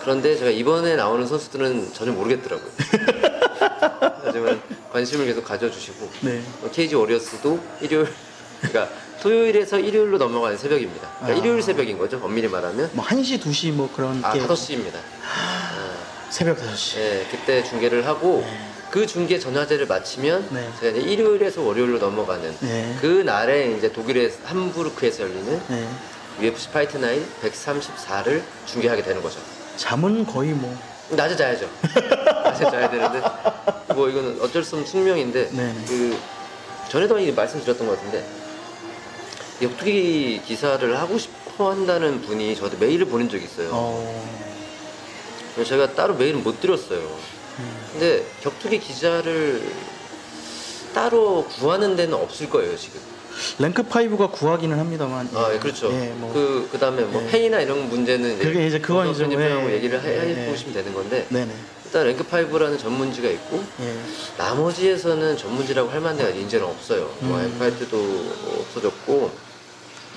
그런데 0.00 0.36
제가 0.36 0.50
이번에 0.50 0.96
나오는 0.96 1.26
선수들은 1.26 1.92
전혀 1.92 2.12
모르겠더라고요. 2.12 2.70
하지만 4.24 4.62
관심을 4.90 5.26
계속 5.26 5.44
가져주시고 5.44 6.10
네. 6.22 6.40
어, 6.62 6.70
케이지 6.70 6.94
워리어스도 6.94 7.60
일요일 7.82 8.08
그러니까 8.60 8.88
토요일에서 9.22 9.78
일요일로 9.78 10.18
넘어가는 10.18 10.56
새벽입니다. 10.56 11.08
그러니까 11.18 11.40
아. 11.40 11.42
일요일 11.44 11.62
새벽인 11.62 11.98
거죠. 11.98 12.20
엄밀히 12.22 12.48
말하면 12.48 12.90
뭐 12.94 13.04
1시, 13.04 13.40
2시 13.40 13.72
뭐 13.72 13.90
그런 13.94 14.24
아 14.24 14.32
게 14.32 14.40
5시입니다. 14.40 14.94
새벽 16.30 16.58
5시. 16.58 16.96
네, 16.96 17.26
그때 17.30 17.64
중계를 17.64 18.06
하고 18.06 18.44
그 18.90 19.06
중계 19.06 19.38
전화제를 19.38 19.86
마치면 19.86 20.48
네. 20.50 20.68
제가 20.80 20.96
이제 20.98 21.08
일요일에서 21.08 21.62
월요일로 21.62 21.98
넘어가는 21.98 22.56
네. 22.60 22.96
그 23.00 23.06
날에 23.24 23.76
이제 23.76 23.92
독일의 23.92 24.32
함부르크에서 24.44 25.24
열리는 25.24 25.60
네. 25.68 25.88
UFC 26.40 26.70
Fight 26.70 26.96
Night 26.96 27.24
134를 27.42 28.42
중계하게 28.66 29.02
되는 29.02 29.22
거죠. 29.22 29.38
잠은 29.76 30.24
거의 30.26 30.50
뭐 30.52 30.76
낮에 31.10 31.36
자야죠. 31.36 31.68
낮에 32.44 32.64
자야 32.70 32.88
되는데 32.90 33.20
뭐 33.94 34.08
이거는 34.08 34.40
어쩔 34.40 34.62
수 34.64 34.76
없는 34.76 34.88
숙명인데 34.90 35.50
네네. 35.50 35.84
그 35.86 36.16
전에도 36.88 37.14
많이 37.14 37.30
말씀드렸던 37.32 37.86
것 37.86 37.96
같은데 37.96 38.24
격투기 39.60 40.40
기자를 40.46 40.98
하고 40.98 41.18
싶어 41.18 41.70
한다는 41.70 42.22
분이 42.22 42.56
저한테 42.56 42.78
메일을 42.78 43.06
보낸 43.06 43.28
적이 43.28 43.44
있어요. 43.44 43.68
어. 43.72 44.30
그래서 45.54 45.68
제가 45.68 45.94
따로 45.94 46.14
메일은 46.14 46.42
못 46.42 46.60
드렸어요. 46.60 46.98
음. 46.98 47.88
근데 47.92 48.24
격투기 48.40 48.80
기자를 48.80 49.62
따로 50.94 51.44
구하는 51.44 51.94
데는 51.94 52.14
없을 52.14 52.48
거예요 52.48 52.76
지금. 52.76 53.00
Rank 53.58 53.84
5가 53.84 54.32
구하기는 54.32 54.78
합니다만. 54.78 55.28
아, 55.34 55.50
예, 55.54 55.58
그렇죠. 55.58 55.92
예, 55.92 56.12
뭐. 56.16 56.32
그 56.32 56.68
그다음에 56.72 57.02
뭐 57.04 57.22
예. 57.22 57.30
pay나 57.30 57.60
이런 57.60 57.88
문제는 57.88 58.38
그게 58.38 58.66
이제 58.66 58.78
그건 58.78 59.08
이제 59.10 59.24
예, 59.30 59.74
얘기를 59.74 60.02
해, 60.02 60.30
예, 60.30 60.46
해보시면 60.46 60.74
되는 60.74 60.92
건데 60.94 61.26
네네. 61.28 61.52
일단 61.84 62.06
Rank 62.06 62.24
5라는 62.24 62.78
전문지가 62.78 63.28
있고 63.28 63.62
예. 63.80 63.94
나머지에서는 64.38 65.36
전문지라고 65.36 65.90
할 65.90 66.00
만한 66.00 66.18
데가 66.18 66.30
이제는 66.30 66.66
없어요. 66.66 67.10
뭐 67.20 67.38
음. 67.38 67.44
MFight도 67.44 67.96
없어졌고 68.60 69.49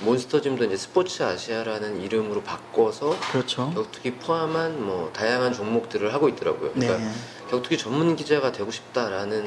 Monster 0.02 0.38
Gym도 0.38 0.64
이제 0.64 0.76
Sports 0.76 1.22
Asia라는 1.22 2.00
이름으로 2.02 2.42
바꿔서 2.42 3.16
그렇죠. 3.30 3.70
격투기 3.74 4.14
포함한 4.14 4.84
뭐 4.84 5.10
다양한 5.12 5.52
종목들을 5.52 6.12
하고 6.12 6.28
있더라고요. 6.28 6.72
네. 6.74 6.86
그러니까 6.86 7.10
격투기 7.50 7.78
전문 7.78 8.16
기자가 8.16 8.52
되고 8.52 8.70
싶다라는 8.70 9.46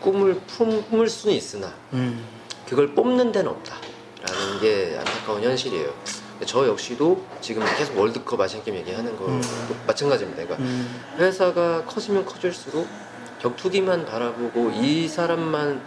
꿈을 0.00 0.40
품을 0.46 1.08
수는 1.08 1.34
있으나 1.34 1.72
음. 1.92 2.24
그걸 2.68 2.94
뽑는 2.94 3.32
데는 3.32 3.50
없다라는 3.50 4.60
게 4.60 4.96
안타까운 4.98 5.42
현실이에요. 5.42 5.92
저 6.44 6.66
역시도 6.66 7.24
지금 7.40 7.64
계속 7.76 7.98
월드컵 7.98 8.40
아시안게임 8.40 8.76
얘기하는 8.78 9.16
거 9.16 9.26
음. 9.26 9.40
마찬가지입니다. 9.86 10.42
그러니까 10.44 10.62
음. 10.64 11.02
회사가 11.18 11.84
커지면 11.84 12.24
커질수록 12.26 12.86
격투기만 13.40 14.06
바라보고 14.06 14.70
이 14.70 15.08
사람만 15.08 15.82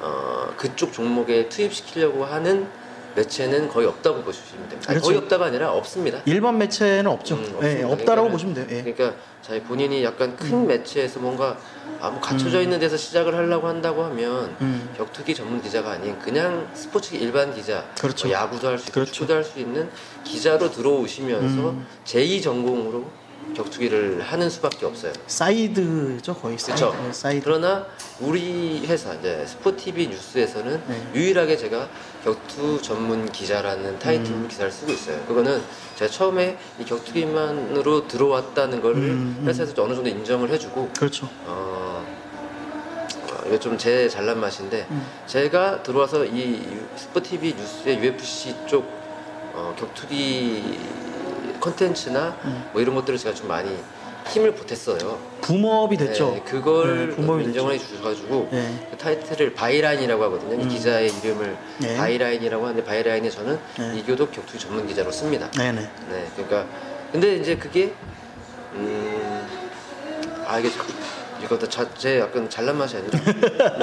어, 0.00 0.52
그쪽 0.56 0.92
종목에 0.92 1.48
투입시키려고 1.48 2.24
하는 2.24 2.68
매체는 3.14 3.68
거의 3.68 3.86
없다고 3.86 4.22
보시면 4.22 4.68
됩니다. 4.68 4.88
그렇죠. 4.88 5.06
거의 5.06 5.18
없다가 5.18 5.46
아니라 5.46 5.72
없습니다. 5.72 6.20
일단 6.24 6.58
매체는 6.58 7.06
없죠. 7.06 7.36
음, 7.36 7.58
예. 7.62 7.82
없다라고 7.82 8.28
그러니까는- 8.28 8.32
보시면 8.32 8.54
돼요. 8.54 8.66
예. 8.70 8.82
그러니까 8.82 9.14
자기 9.42 9.60
본인이 9.60 10.02
약간 10.02 10.36
큰 10.36 10.66
매체에서 10.66 11.20
뭔가 11.20 11.56
아무 12.00 12.18
갇혀져 12.20 12.60
있는 12.60 12.78
데서 12.80 12.96
시작을 12.96 13.34
하려고 13.34 13.68
한다고 13.68 14.02
하면 14.04 14.56
음. 14.60 14.88
격투기 14.96 15.34
전문 15.34 15.60
기자가 15.62 15.92
아닌 15.92 16.18
그냥 16.18 16.68
스포츠 16.74 17.14
일반 17.14 17.54
기자, 17.54 17.84
그렇죠. 18.00 18.26
뭐 18.28 18.36
야구도 18.36 18.68
할수 18.68 18.84
있고 18.84 18.92
그렇죠. 18.94 19.12
축구도 19.12 19.34
할 19.34 19.44
수 19.44 19.58
있는 19.58 19.88
기자로 20.24 20.70
들어오시면서 20.70 21.70
음. 21.70 21.86
제2 22.04 22.42
전공으로 22.42 23.04
격투기를 23.54 24.22
하는 24.22 24.48
수밖에 24.48 24.86
없어요. 24.86 25.12
사이드죠, 25.26 26.34
거의 26.34 26.58
사이드. 26.58 26.80
그렇죠. 26.80 27.04
예, 27.08 27.12
사이드. 27.12 27.44
그러나 27.44 27.86
우리 28.20 28.82
회사 28.86 29.12
이제 29.14 29.44
SPOTV 29.46 30.08
News에서는 30.08 30.82
네. 30.88 31.02
유일하게 31.14 31.56
제가 31.58 31.88
격투 32.24 32.80
전문 32.80 33.30
기자라는 33.30 33.98
타이틀로 33.98 34.38
음. 34.38 34.48
기사를 34.48 34.72
쓰고 34.72 34.92
있어요. 34.92 35.20
그거는 35.26 35.62
제가 35.96 36.10
처음에 36.10 36.56
이 36.80 36.84
격투기만으로 36.84 38.08
들어왔다는 38.08 38.80
걸 38.80 38.94
음, 38.94 39.36
음. 39.40 39.44
회사에서 39.46 39.74
어느 39.82 39.94
정도 39.94 40.08
인정을 40.08 40.48
해주고 40.50 40.90
그렇죠. 40.96 41.28
어, 41.44 42.02
어, 43.30 43.42
이거 43.46 43.58
좀 43.58 43.76
제 43.76 44.08
잘난 44.08 44.40
맛인데 44.40 44.86
음. 44.90 45.06
제가 45.26 45.82
들어와서 45.82 46.24
이 46.24 46.62
SPOTV 46.96 47.54
News의 47.54 47.98
UFC 47.98 48.54
쪽 48.66 48.84
어, 49.52 49.74
격투기 49.78 50.78
컨텐츠나 51.60 52.36
음. 52.46 52.70
뭐 52.72 52.80
이런 52.80 52.94
것들을 52.94 53.18
제가 53.18 53.34
좀 53.34 53.48
많이 53.48 53.76
힘을 54.28 54.54
보탰어요. 54.54 55.18
boom 55.42 55.73
up이 55.73 55.96
됐죠. 55.96 56.32
네, 56.32 56.42
그걸 56.44 57.08
네, 57.08 57.14
boom 57.14 57.31
up이 57.31 57.44
인정을. 57.44 57.74
해주셔가지고 57.74 58.48
예. 58.52 58.86
그 58.90 58.96
타이틀을 58.96 59.54
byline이라고 59.54 60.24
하거든요. 60.24 60.54
이 60.54 60.64
음. 60.64 60.68
기자의 60.68 61.10
이름을 61.22 61.56
네. 61.80 61.96
byline이라고 61.96 62.64
하는데 62.64 62.84
byline에 62.84 63.28
저는 63.30 63.58
네. 63.78 63.98
이교덕 63.98 64.32
격투기 64.32 64.58
전문 64.58 64.86
기자로 64.86 65.10
씁니다. 65.12 65.50
네네. 65.50 65.80
네, 65.80 66.26
그러니까 66.34 66.66
근데 67.12 67.36
이제 67.36 67.56
그게 67.56 67.92
음, 68.72 69.46
아 70.46 70.58
이게 70.58 70.70
이거 71.42 71.58
다제 71.58 72.20
약간 72.20 72.48
잘난 72.48 72.78
맛이 72.78 72.96
아니라 72.96 73.18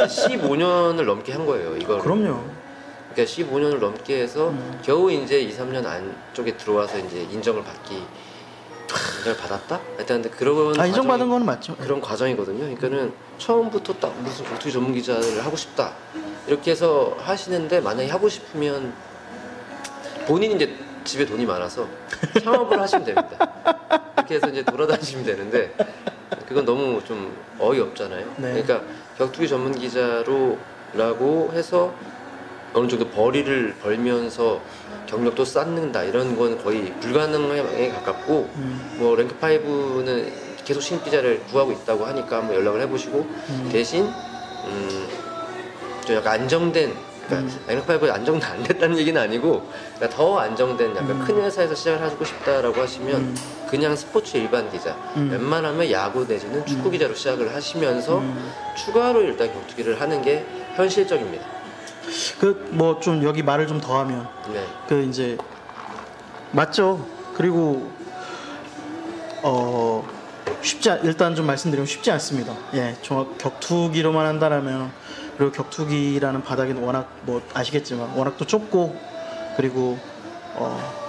15년을 0.07 1.03
넘게 1.05 1.31
한 1.33 1.45
거예요. 1.45 1.77
이걸 1.77 1.99
그럼요. 1.99 2.43
그러니까 3.13 3.31
15년을 3.33 3.79
넘게 3.79 4.21
해서 4.21 4.49
음. 4.49 4.79
겨우 4.83 5.11
이제 5.11 5.39
2, 5.41 5.55
3년 5.55 5.85
안쪽에 5.85 6.57
들어와서 6.57 6.97
이제 6.97 7.21
인정을 7.31 7.63
받기 7.63 8.01
인정을 9.21 9.37
받았다? 9.37 9.79
하여튼 9.95 10.21
근데 10.21 10.29
그런 10.29 10.79
아, 10.79 10.85
인정받은 10.85 11.29
거는 11.29 11.45
맞죠. 11.45 11.75
그런 11.77 12.01
과정이거든요. 12.01 12.59
그러니까는 12.59 13.13
처음부터 13.37 13.93
딱 13.93 14.13
무슨 14.21 14.45
격투기 14.45 14.71
전문 14.71 14.93
기자를 14.93 15.45
하고 15.45 15.55
싶다 15.55 15.93
이렇게 16.47 16.71
해서 16.71 17.15
하시는데 17.19 17.81
만약에 17.81 18.09
하고 18.09 18.27
싶으면 18.27 18.93
본인이 20.25 20.55
이제 20.55 20.75
집에 21.03 21.25
돈이 21.25 21.45
많아서 21.45 21.87
창업을 22.43 22.79
하시면 22.79 23.05
됩니다. 23.05 23.51
이렇게 24.17 24.35
해서 24.35 24.47
이제 24.49 24.63
돌아다니시면 24.63 25.25
되는데 25.25 25.73
그건 26.47 26.65
너무 26.65 27.03
좀 27.03 27.35
어이없잖아요. 27.59 28.25
네. 28.37 28.63
그러니까 28.63 28.81
격투기 29.17 29.47
전문 29.47 29.77
기자로라고 29.77 31.51
해서 31.53 31.93
어느 32.73 32.87
정도 32.87 33.07
벌이를 33.09 33.75
벌면서 33.81 34.61
경력도 35.07 35.43
쌓는다. 35.43 36.03
이런 36.03 36.37
건 36.37 36.61
거의 36.63 36.93
불가능에 36.99 37.89
가깝고 37.89 38.49
음. 38.55 38.97
뭐 38.97 39.15
랭크 39.15 39.37
5는 39.39 40.31
계속 40.63 40.81
신입 40.81 41.03
기자를 41.03 41.41
구하고 41.51 41.71
있다고 41.73 42.05
하니까 42.05 42.37
한번 42.37 42.55
연락을 42.55 42.81
해보시고 42.81 43.19
음. 43.19 43.69
대신 43.71 44.05
음, 44.05 45.07
좀 46.05 46.15
약간 46.15 46.41
안정된 46.41 46.93
그러니까 47.27 47.97
M5 47.97 48.11
안정도 48.11 48.45
안 48.45 48.61
됐다는 48.63 48.97
얘기는 48.97 49.19
아니고 49.19 49.65
그러니까 49.95 50.17
더 50.17 50.39
안정된 50.39 50.95
약간 50.95 51.19
큰 51.19 51.41
회사에서 51.41 51.73
시작을 51.73 52.01
하고 52.01 52.25
싶다라고 52.25 52.81
하시면 52.81 53.37
그냥 53.69 53.95
스포츠 53.95 54.35
일반 54.35 54.69
기자 54.69 54.97
웬만하면 55.15 55.89
야구 55.91 56.25
내지는 56.27 56.65
축구 56.65 56.89
기자로 56.91 57.13
시작을 57.13 57.55
하시면서 57.55 58.21
추가로 58.75 59.21
일단 59.21 59.53
격투기를 59.53 60.01
하는 60.01 60.21
게 60.21 60.45
현실적입니다. 60.75 61.60
그 62.39 62.69
뭐 62.71 62.99
좀 62.99 63.23
여기 63.23 63.43
말을 63.43 63.67
좀 63.67 63.79
더하면 63.79 64.27
네. 64.51 64.65
그 64.87 65.01
이제 65.03 65.37
맞죠. 66.51 67.05
그리고 67.35 67.89
어 69.43 70.07
쉽지 70.61 70.89
않, 70.91 70.99
일단 71.03 71.35
좀 71.35 71.45
말씀드리면 71.47 71.85
쉽지 71.85 72.11
않습니다. 72.11 72.53
예, 72.73 72.95
종합 73.01 73.37
격투기로만 73.37 74.25
한다라면 74.25 74.91
그리고 75.37 75.51
격투기라는 75.51 76.43
바닥은 76.43 76.77
워낙 76.77 77.07
뭐 77.23 77.41
아시겠지만 77.53 78.09
워낙 78.15 78.35
또 78.37 78.45
좁고 78.45 78.95
그리고 79.57 79.97
어 80.55 81.00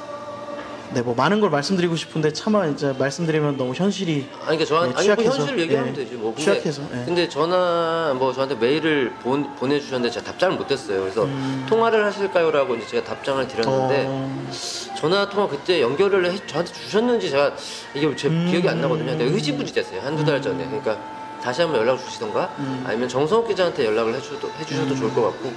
네, 0.94 1.00
뭐 1.00 1.14
많은 1.14 1.40
걸 1.40 1.48
말씀드리고 1.48 1.96
싶은데 1.96 2.32
차마 2.32 2.66
이제 2.66 2.92
말씀드리면 2.98 3.56
너무 3.56 3.72
현실이 3.74 4.26
아니 4.46 4.58
그러니까 4.58 4.64
저한 4.66 4.90
네, 4.90 4.96
아니 4.96 5.08
뭐 5.08 5.16
취약해서. 5.16 5.38
현실을 5.38 5.60
얘기하면 5.60 5.88
예. 5.90 5.92
되지 5.94 6.14
뭐 6.14 6.34
근데, 6.34 6.42
취약해서, 6.42 6.82
예. 6.82 7.04
근데 7.06 7.28
전화 7.28 8.14
뭐 8.18 8.32
저한테 8.32 8.54
메일을 8.56 9.12
본, 9.22 9.54
보내주셨는데 9.56 10.12
제가 10.12 10.26
답장을 10.26 10.56
못했어요 10.56 11.00
그래서 11.00 11.26
통화를 11.68 12.04
하실까요라고 12.04 12.76
이제 12.76 12.86
제가 12.88 13.04
답장을 13.04 13.48
드렸는데 13.48 14.06
음. 14.06 14.48
어, 14.48 14.94
전화 14.96 15.28
통화 15.28 15.48
그때 15.48 15.80
연결을 15.80 16.30
해, 16.30 16.46
저한테 16.46 16.72
주셨는지 16.72 17.30
제가 17.30 17.54
이게 17.94 18.14
제 18.14 18.28
음. 18.28 18.48
기억이 18.50 18.68
안 18.68 18.80
나거든요 18.80 19.12
근데 19.12 19.24
의지부지 19.24 19.72
됐어요 19.72 20.00
한두 20.02 20.24
달 20.24 20.42
전에 20.42 20.66
그러니까 20.66 20.98
다시 21.42 21.62
한번 21.62 21.80
연락 21.80 21.98
주시던가 21.98 22.54
음. 22.58 22.84
아니면 22.86 23.08
정성욱 23.08 23.48
기자한테 23.48 23.86
연락을 23.86 24.14
해주셔도, 24.14 24.50
해주셔도 24.60 24.94
좋을 24.94 25.14
것 25.14 25.22
같고 25.22 25.52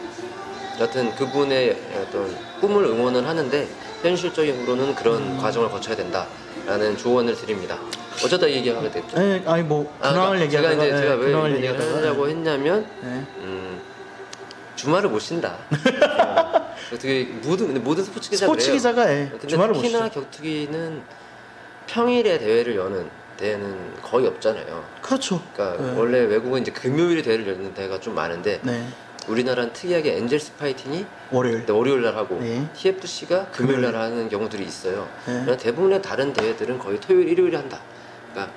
여하튼 0.80 1.16
그분의 1.16 1.78
어떤 2.02 2.36
꿈을 2.60 2.86
응원을 2.86 3.28
하는데 3.28 3.68
현실적으로는 4.02 4.96
그런 4.96 5.22
음. 5.22 5.38
과정을 5.38 5.70
거쳐야 5.70 5.96
된다라는 5.96 6.98
조언을 6.98 7.36
드립니다 7.36 7.78
어쩌다 8.24 8.48
이 8.48 8.56
얘기하게 8.56 8.92
됐죠 8.92 9.18
예, 9.18 9.42
아니 9.46 9.64
뭐 9.64 9.92
아, 10.02 10.12
근황을 10.12 10.38
그러니까 10.38 10.52
제가 10.52 10.72
얘기하다가 10.72 10.86
이제 10.86 10.98
제가 10.98 11.14
예, 11.14 11.18
왜 11.18 11.30
이런 11.30 11.56
얘기를 11.56 11.96
하려고 11.96 12.28
했냐면 12.30 12.86
예. 13.04 13.08
음, 13.08 13.82
주말을 14.76 15.10
못 15.10 15.20
쉰다. 15.20 15.58
어, 15.72 16.76
어떻게 16.94 17.24
모든 17.44 17.68
근데 17.68 17.80
모든 17.80 18.04
스포츠 18.04 18.30
기자가 18.30 18.48
스포츠 18.48 18.66
그래요. 18.66 18.78
기자가 18.78 19.12
예, 19.12 19.28
근데 19.32 19.48
주말을 19.48 19.74
못 19.74 19.82
특히나 19.82 20.08
쉬죠. 20.08 20.22
격투기는 20.22 21.02
평일에 21.88 22.38
대회를 22.38 22.76
여는 22.76 23.10
대회는 23.38 23.94
거의 24.02 24.28
없잖아요. 24.28 24.84
그렇죠. 25.02 25.42
그러니까 25.54 25.84
네. 25.84 25.98
원래 25.98 26.20
외국은 26.20 26.62
이제 26.62 26.72
금요일에 26.72 27.22
대회를 27.22 27.48
여는 27.48 27.74
대회가 27.74 28.00
좀 28.00 28.16
많은데 28.16 28.60
네, 28.64 28.86
우리나라는 29.28 29.74
특이하게 29.74 30.18
엔젤스 30.18 30.56
파이팅이 30.58 31.06
월요일. 31.32 31.70
월요일 31.70 32.02
날 32.04 32.16
하고 32.16 32.40
네. 32.40 32.68
TFC가 32.76 33.48
금요일 33.52 33.82
날. 33.82 33.96
하는 33.96 34.30
경우들이 34.30 34.64
있어요. 34.64 35.08
네. 35.26 35.42
그러나 35.44 35.58
대부분의 35.58 36.02
다른 36.02 36.34
대회들은 36.34 36.80
거의 36.80 37.00
토요일, 37.00 37.30
일요일에 37.30 37.58
한다. 37.58 37.82
그러니까 38.32 38.54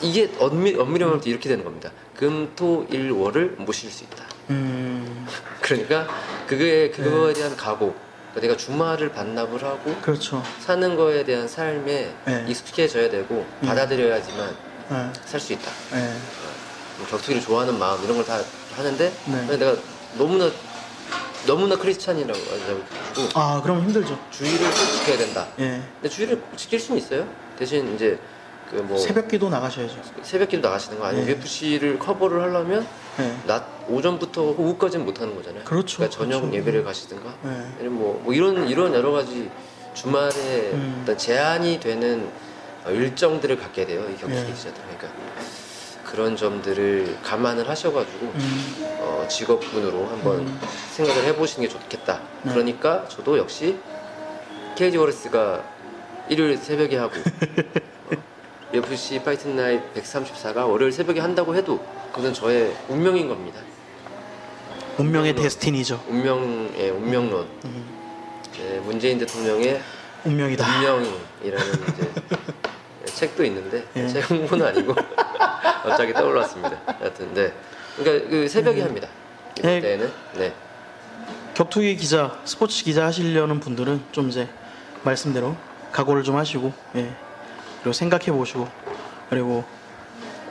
이게 0.00 0.30
엄밀, 0.38 0.78
엄밀히 0.80 1.04
말하면 1.04 1.22
이렇게 1.24 1.48
되는 1.48 1.64
겁니다. 1.64 1.90
금, 2.16 2.52
토, 2.56 2.86
일, 2.90 3.10
월을 3.10 3.56
모실 3.58 3.90
수 3.90 4.04
있다. 4.04 4.24
음, 4.50 5.26
그러니까 5.60 6.08
그거에 6.46 6.90
그거에 6.90 7.32
네. 7.32 7.40
대한 7.40 7.56
각오. 7.56 7.94
그러니까 8.32 8.40
내가 8.40 8.56
주말을 8.56 9.12
반납을 9.12 9.62
하고 9.62 9.94
그렇죠. 10.00 10.42
사는 10.60 10.96
거에 10.96 11.22
대한 11.24 11.46
삶에 11.46 12.14
네. 12.24 12.44
익숙해져야 12.48 13.10
되고 13.10 13.44
음. 13.62 13.66
받아들여야지만 13.66 14.56
예, 14.90 15.12
살수 15.26 15.52
있다. 15.52 15.70
예. 15.94 16.12
뭐 16.98 17.06
격투기를 17.08 17.42
좋아하는 17.42 17.78
마음 17.78 18.02
이런 18.04 18.16
걸다 18.16 18.40
하는데 18.76 19.12
네. 19.26 19.56
내가 19.56 19.76
너무나 20.18 20.50
너무나 21.46 21.76
크리스찬이라고 21.76 22.38
가지고 22.38 23.28
아, 23.34 23.60
그럼 23.62 23.82
힘들죠. 23.82 24.18
주의를 24.30 24.58
꼭 24.66 24.74
지켜야 24.74 25.18
된다. 25.18 25.46
예. 25.58 25.82
근데 26.00 26.08
주의를 26.08 26.40
지킬 26.56 26.78
수는 26.78 27.00
있어요. 27.00 27.26
대신 27.58 27.94
이제 27.94 28.18
그 28.70 28.76
뭐 28.76 28.96
새벽기도 28.96 29.50
나가셔야죠. 29.50 29.94
새벽기도 30.22 30.66
나가시는 30.66 30.98
거 30.98 31.04
아니면 31.06 31.26
네. 31.26 31.32
UFC를 31.32 31.98
커버를 31.98 32.40
하려면 32.42 32.86
예. 33.20 33.34
낮 33.46 33.64
오전부터 33.88 34.42
오후까지는 34.56 35.04
못 35.04 35.20
하는 35.20 35.34
거잖아요. 35.34 35.64
그렇죠, 35.64 35.98
그러니까 35.98 36.16
저녁 36.18 36.40
그렇죠. 36.40 36.56
예배를 36.56 36.84
가시든가 36.84 37.34
예. 37.44 37.48
아니면 37.80 37.92
뭐, 37.94 38.20
뭐 38.24 38.32
이런 38.32 38.68
이런 38.68 38.94
여러 38.94 39.10
가지 39.12 39.50
주말에 39.94 40.70
음. 40.72 41.00
어떤 41.02 41.18
제한이 41.18 41.80
되는 41.80 42.30
어, 42.84 42.90
일정들을 42.90 43.58
갖게 43.58 43.84
돼요 43.86 44.00
이 44.08 44.12
예. 44.12 44.16
기자들 44.16 44.72
그러니까 44.82 45.08
그런 46.12 46.36
점들을 46.36 47.20
감안을 47.22 47.66
하셔가지고 47.70 48.26
음, 48.26 48.74
어, 49.00 49.26
직업군으로 49.28 50.06
한번 50.08 50.40
음. 50.40 50.60
생각을 50.90 51.24
해보시는 51.24 51.66
게 51.66 51.72
좋겠다. 51.72 52.20
네. 52.42 52.52
그러니까 52.52 53.08
저도 53.08 53.38
역시 53.38 53.78
KG 54.76 54.98
워리스가 54.98 55.64
일요일 56.28 56.58
새벽에 56.58 56.98
하고 56.98 57.14
어, 57.16 58.16
UFC 58.74 59.22
Fight 59.24 59.48
Night 59.48 59.80
134가 59.94 60.68
월요일 60.68 60.92
새벽에 60.92 61.18
한다고 61.20 61.56
해도 61.56 61.82
그건 62.12 62.34
저의 62.34 62.76
운명인 62.90 63.26
겁니다. 63.28 63.58
운명의 64.98 65.30
운명론. 65.30 65.42
데스티니죠. 65.42 66.04
운명의 66.08 66.90
운명론. 66.90 67.48
음, 67.64 67.84
네, 68.58 68.80
문재인 68.80 69.18
대통령의 69.18 69.80
운명이다. 70.26 70.76
운명이라는 70.76 71.72
이제 71.94 72.10
책도 73.14 73.44
있는데 73.46 73.86
예. 73.96 74.06
책 74.08 74.30
홍보는 74.30 74.66
아니고 74.66 74.94
갑자기 75.82 76.12
떠올랐습니다. 76.12 76.80
여하튼 77.00 77.34
네. 77.34 77.52
그러니까 77.96 78.30
그 78.30 78.48
새벽에 78.48 78.82
합니다. 78.82 79.08
네. 79.62 79.78
이때는 79.78 80.12
네. 80.34 80.54
격투기 81.54 81.96
기자, 81.96 82.38
스포츠 82.44 82.82
기자 82.84 83.04
하시려는 83.06 83.60
분들은 83.60 84.02
좀 84.12 84.28
이제 84.30 84.48
말씀대로 85.02 85.54
각오를 85.92 86.22
좀 86.22 86.36
하시고, 86.36 86.72
예. 86.96 87.12
그리고 87.80 87.92
생각해 87.92 88.32
보시고, 88.32 88.66
그리고 89.28 89.64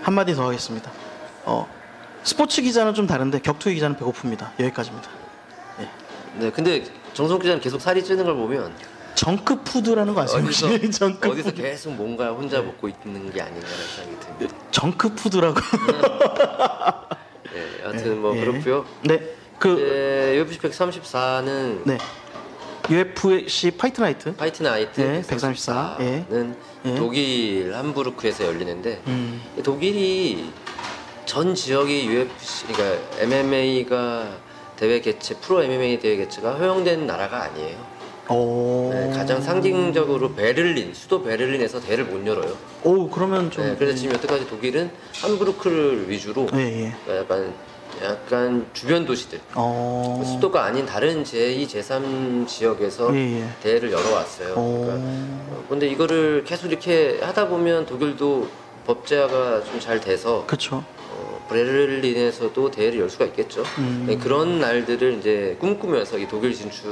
한 0.03 0.13
마디 0.13 0.35
더 0.35 0.45
하겠습니다. 0.45 0.91
어, 1.45 1.67
스포츠 2.23 2.61
기자는 2.61 2.93
좀 2.93 3.07
다른데 3.07 3.39
격투기 3.39 3.75
기자는 3.75 3.95
배고픕니다. 3.97 4.59
여기까지입니다. 4.59 5.09
네, 6.35 6.51
근데 6.51 6.83
정성 7.13 7.39
기자는 7.39 7.61
계속 7.61 7.81
살이 7.81 8.03
찌는 8.03 8.23
걸 8.23 8.35
보면 8.35 8.73
정크 9.21 9.61
푸드라는 9.61 10.15
거 10.15 10.21
아세요? 10.21 10.43
어디서? 10.43 10.79
정크 10.89 11.29
어디서. 11.29 11.51
계속 11.51 11.93
뭔가 11.93 12.31
혼자 12.31 12.59
먹고 12.59 12.87
있는 12.87 13.31
게 13.31 13.39
아닌가라는 13.39 13.85
생각이 13.95 14.19
듭니다. 14.19 14.55
정크 14.71 15.13
푸드라고. 15.13 15.61
네, 17.53 17.83
여하튼 17.83 18.17
뭐 18.23 18.35
예. 18.35 18.39
그렇고요. 18.43 18.83
네. 19.03 19.35
그 19.59 19.73
이제 19.73 20.37
UFC 20.39 20.59
134는 20.59 21.81
네. 21.85 21.99
UFC 22.89 23.69
Fight 23.77 24.01
Night. 24.01 24.35
Fight 24.35 24.63
Night 24.63 24.99
네, 24.99 25.21
134는 25.21 25.27
134, 25.27 25.97
예. 25.99 26.25
예. 26.85 26.95
독일 26.95 27.75
함부르크에서 27.75 28.43
열리는데 28.45 29.03
음. 29.05 29.39
독일이 29.63 30.51
전 31.25 31.53
지역이 31.53 32.07
UFC 32.07 32.73
그러니까 32.73 33.19
MMA가 33.19 34.29
대회 34.77 34.99
개최 34.99 35.35
프로 35.35 35.61
MMA 35.61 35.99
대회 35.99 36.15
개최가 36.17 36.55
허용된 36.55 37.05
나라가 37.05 37.43
아니에요. 37.43 38.00
오. 38.29 38.89
네, 38.93 39.11
가장 39.13 39.41
상징적으로 39.41 40.33
베를린 40.33 40.93
수도 40.93 41.21
베를린에서 41.23 41.81
대회를 41.81 42.05
못 42.05 42.25
열어요. 42.25 42.55
오, 42.83 43.09
그러면 43.09 43.51
좀 43.51 43.65
네, 43.65 43.75
그래서 43.77 43.97
지금 43.97 44.15
여태까지 44.15 44.47
독일은 44.47 44.89
함부르크를 45.21 46.09
위주로 46.09 46.47
예, 46.53 46.93
예. 47.09 47.17
약간 47.17 47.53
약간 48.03 48.65
주변 48.73 49.05
도시들 49.05 49.39
어. 49.53 50.23
수도가 50.25 50.63
아닌 50.63 50.85
다른 50.85 51.23
제2, 51.23 51.67
제3 51.67 52.47
지역에서 52.47 53.13
예, 53.15 53.41
예. 53.41 53.47
대회를 53.61 53.91
열어왔어요. 53.91 54.53
오. 54.53 54.85
그러니까 54.85 54.93
어, 55.05 55.65
근데 55.67 55.87
이거를 55.87 56.43
계속 56.45 56.67
이렇게 56.67 57.19
하다 57.21 57.47
보면 57.49 57.85
독일도 57.85 58.47
법제화가 58.87 59.63
좀 59.65 59.79
잘 59.79 59.99
돼서 59.99 60.45
그쵸. 60.47 60.83
어, 61.09 61.45
베를린에서도 61.49 62.71
대회를 62.71 62.99
열 63.01 63.09
수가 63.09 63.25
있겠죠. 63.25 63.63
음. 63.79 64.05
네, 64.07 64.15
그런 64.17 64.59
날들을 64.59 65.17
이제 65.19 65.57
꿈꾸면서 65.59 66.17
이 66.17 66.27
독일 66.27 66.53
진출 66.53 66.91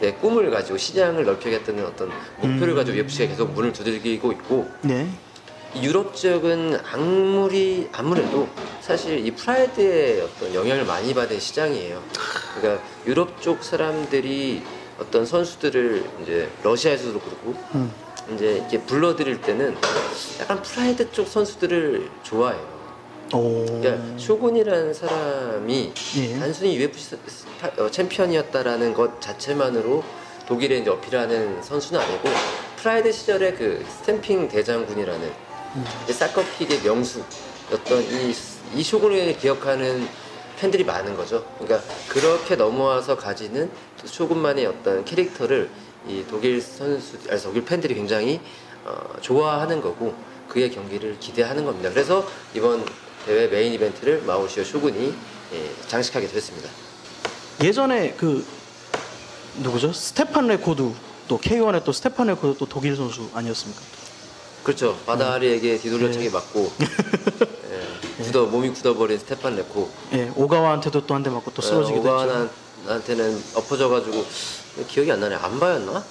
의 0.00 0.16
꿈을 0.18 0.50
가지고 0.50 0.78
시장을 0.78 1.24
넓히겠다는 1.24 1.84
어떤 1.84 2.10
목표를 2.36 2.70
음. 2.70 2.76
가지고 2.76 2.98
UFC가 2.98 3.30
계속 3.30 3.52
문을 3.52 3.72
두들기고 3.72 4.30
있고 4.32 4.68
네. 4.82 5.08
이 5.74 5.84
유럽 5.84 6.14
지역은 6.14 6.78
아무리 6.92 7.88
아무래도 7.92 8.48
사실 8.80 9.26
이 9.26 9.30
프라이드의 9.32 10.20
어떤 10.22 10.54
영향을 10.54 10.84
많이 10.84 11.12
받은 11.12 11.40
시장이에요. 11.40 12.02
그러니까 12.56 12.84
유럽 13.06 13.42
쪽 13.42 13.64
사람들이 13.64 14.62
어떤 15.00 15.26
선수들을 15.26 16.04
이제 16.22 16.48
러시아에서도 16.62 17.18
그렇고 17.18 17.54
음. 17.74 17.92
이제 18.34 18.56
이렇게 18.58 18.80
불러들일 18.80 19.40
때는 19.40 19.76
약간 20.40 20.62
프라이드 20.62 21.10
쪽 21.10 21.26
선수들을 21.26 22.10
좋아해요. 22.22 22.77
오. 23.34 23.64
그러니까 23.66 24.18
쇼군이라는 24.18 24.94
사람이 24.94 25.92
예. 26.16 26.38
단순히 26.38 26.76
UFC 26.76 27.16
어, 27.78 27.90
챔피언이었다라는 27.90 28.94
것 28.94 29.20
자체만으로 29.20 30.02
독일에 30.46 30.78
이제 30.78 30.90
어필하는 30.90 31.62
선수는 31.62 32.00
아니고 32.00 32.28
프라이드 32.76 33.12
시절에 33.12 33.52
그 33.52 33.84
stamping 34.00 34.48
대장군이라는 34.48 35.28
음. 35.76 35.84
이제 36.04 36.12
soccer 36.12 36.46
kick의 36.46 36.80
명수 36.82 37.22
어떤 37.72 38.02
이, 38.02 38.34
이 38.74 38.82
쇼군을 38.82 39.36
기억하는 39.36 40.08
팬들이 40.58 40.84
많은 40.84 41.16
거죠. 41.16 41.44
그러니까 41.58 41.80
그렇게 42.08 42.56
넘어와서 42.56 43.16
가지는 43.16 43.70
또 44.00 44.06
쇼군만의 44.06 44.66
어떤 44.66 45.04
캐릭터를 45.04 45.68
이 46.08 46.24
독일 46.28 46.60
선수, 46.60 47.16
아니 47.30 47.40
독일 47.40 47.64
팬들이 47.64 47.94
굉장히 47.94 48.40
어, 48.84 49.20
좋아하는 49.20 49.80
거고 49.80 50.14
그의 50.48 50.70
경기를 50.70 51.18
기대하는 51.20 51.64
겁니다. 51.64 51.90
그래서 51.90 52.26
이번 52.54 52.84
대회 53.28 53.46
메인 53.46 53.74
이벤트를 53.74 54.22
마우리시오 54.22 54.64
쇼군이 54.64 55.14
예, 55.52 55.70
장식하게 55.86 56.28
됐습니다. 56.28 56.70
예전에 57.62 58.14
그 58.16 58.42
누구죠? 59.58 59.92
스테판 59.92 60.46
레코 60.46 60.90
또 61.28 61.38
K1의 61.38 61.84
또 61.84 61.92
스테판 61.92 62.28
레코 62.28 62.56
또 62.58 62.64
독일 62.64 62.96
선수 62.96 63.28
아니었습니까? 63.34 63.82
그렇죠. 64.64 64.96
바다 65.04 65.30
하리에게 65.30 65.76
뒤돌려차기 65.76 66.24
네. 66.26 66.30
맞고 66.30 66.72
예, 68.18 68.22
굳어 68.24 68.46
몸이 68.46 68.70
굳어버린 68.70 69.18
스테판 69.18 69.56
레코. 69.56 69.90
예, 70.14 70.32
오가와한테도 70.34 71.06
또 71.06 71.14
한 71.14 71.22
대 71.22 71.28
맞고 71.28 71.50
또 71.52 71.60
쓰러지기도 71.60 72.00
했죠. 72.08 72.48
오가와한테는 72.86 73.42
엎어져가지고 73.56 74.24
기억이 74.88 75.12
안 75.12 75.20
나네. 75.20 75.34
안 75.34 75.60
봐였나? 75.60 76.02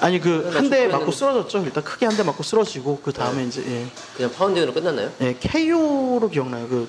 아니 0.00 0.18
그나한 0.20 0.70
대. 0.70 0.86
맞고 0.88 1.10
쓰러졌죠. 1.12 1.58
일단 1.64 1.84
크게 1.84 2.06
한 2.06 2.16
대 2.16 2.22
맞고 2.22 2.42
쓰러지고 2.42 3.00
그 3.04 3.12
다음에 3.12 3.44
이제 3.44 3.62
예. 3.66 3.86
그냥 4.16 4.32
pounding으로 4.32 4.72
끝났나요? 4.72 5.10
예, 5.20 5.34
KO로 5.38 6.28
기억나요. 6.30 6.66
그 6.68 6.88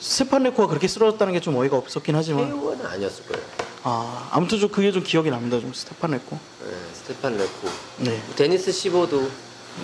스테판 0.00 0.42
레코가 0.44 0.68
그렇게 0.68 0.86
쓰러졌다는 0.88 1.32
게 1.32 1.40
좀 1.40 1.56
어이가 1.56 1.76
없었긴 1.76 2.14
하지만 2.14 2.50
KO는 2.50 2.86
아니었을 2.86 3.24
거예요. 3.26 3.44
아 3.84 4.28
아무튼 4.32 4.58
좀 4.60 4.68
그게 4.68 4.92
좀 4.92 5.02
기억이 5.02 5.30
납니다. 5.30 5.58
좀 5.60 5.72
스테판 5.72 6.10
레코. 6.12 6.38
예, 6.66 6.94
스테판 6.94 7.36
레코. 7.36 7.68
네. 7.98 8.22
데니스 8.36 8.70
시버도 8.70 9.28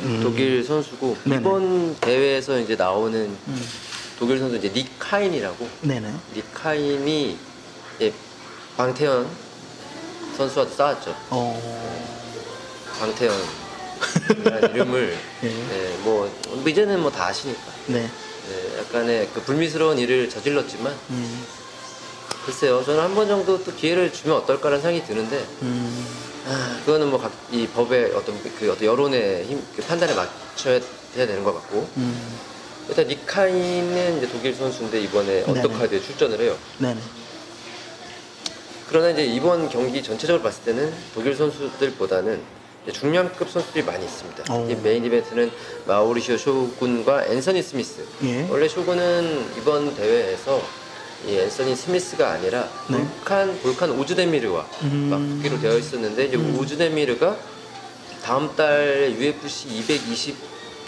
음. 0.05 0.21
독일 0.23 0.63
선수고 0.63 1.17
네네. 1.25 1.37
이번 1.41 1.97
대회에서 2.01 2.59
이제 2.61 2.77
나오는 2.77 3.19
음. 3.49 3.69
독일 4.19 4.39
선수 4.39 4.57
이제 4.57 4.69
닉 4.75 4.98
하인이라고 4.98 5.69
네네. 5.83 6.13
닉 6.37 6.75
하인이 6.75 7.39
예, 8.03 8.13
방태현 8.77 9.27
선수와도 10.37 10.71
싸웠죠. 10.71 11.15
어. 11.31 12.18
방태현이라는 12.99 14.75
이름을 14.75 15.17
예. 15.45 15.49
예, 15.49 15.97
뭐 16.05 16.31
이제는 16.67 17.01
뭐 17.01 17.11
다 17.11 17.27
아시니까 17.27 17.61
네. 17.87 18.09
예, 18.51 18.79
약간의 18.79 19.29
그 19.35 19.43
불미스러운 19.43 19.99
일을 19.99 20.29
저질렀지만 20.31 20.95
음. 21.11 21.47
글쎄요 22.47 22.83
저는 22.85 23.01
한 23.03 23.15
번 23.15 23.29
정도 23.29 23.63
또 23.63 23.75
기회를 23.75 24.13
주면 24.13 24.37
어떨까라는 24.39 24.83
생각이 24.83 25.07
드는데 25.07 25.45
음. 25.63 26.07
아, 26.47 26.81
그거는 26.85 27.11
뭐 27.11 27.31
이 27.51 27.67
법의 27.67 28.13
어떤 28.15 28.41
그 28.59 28.71
어떤 28.73 28.85
여론의 28.85 29.45
힘, 29.47 29.63
그 29.77 29.83
판단에 29.83 30.15
맞춰야 30.15 30.81
되는 31.15 31.45
것 31.45 31.55
같고 31.55 31.89
음. 31.97 32.39
일단 32.89 33.07
닉 33.07 33.40
하인은 33.40 34.17
이제 34.19 34.29
독일 34.29 34.55
선수인데 34.55 34.99
이번에. 35.03 35.43
어떡하드에 35.47 36.01
출전을 36.01 36.41
해요. 36.41 36.57
네네. 36.79 36.99
그러나 38.89 39.11
이제 39.11 39.27
이번 39.27 39.69
경기 39.69 40.03
전체적으로 40.03 40.43
봤을 40.43 40.63
때는 40.65 40.91
독일 41.15 41.37
선수들보다는 41.37 42.41
중량급 42.93 43.51
선수들이 43.51 43.85
많이 43.85 44.05
있습니다. 44.05 44.53
오. 44.55 44.69
이 44.71 44.75
메인 44.77 45.05
이벤트는 45.05 45.51
마우리시오 45.87 46.37
쇼군과 46.37 47.27
앤서니 47.27 47.63
스미스. 47.63 48.05
예. 48.25 48.47
원래 48.51 48.69
쇼군은 48.69 49.47
이번 49.59 49.95
대회에서 49.95 50.63
이 51.27 51.37
앤서니 51.37 51.75
스미스가 51.75 52.31
아니라 52.31 52.69
네. 52.89 52.97
볼칸 52.99 53.59
볼칸 53.63 53.91
오즈데미르와 53.99 54.67
음. 54.83 55.39
맞붙기로 55.41 55.61
되어 55.61 55.77
있었는데 55.77 56.27
이제 56.27 56.37
오즈데미르가 56.37 57.37
다음 58.23 58.55
달 58.55 59.15
UFC 59.19 59.69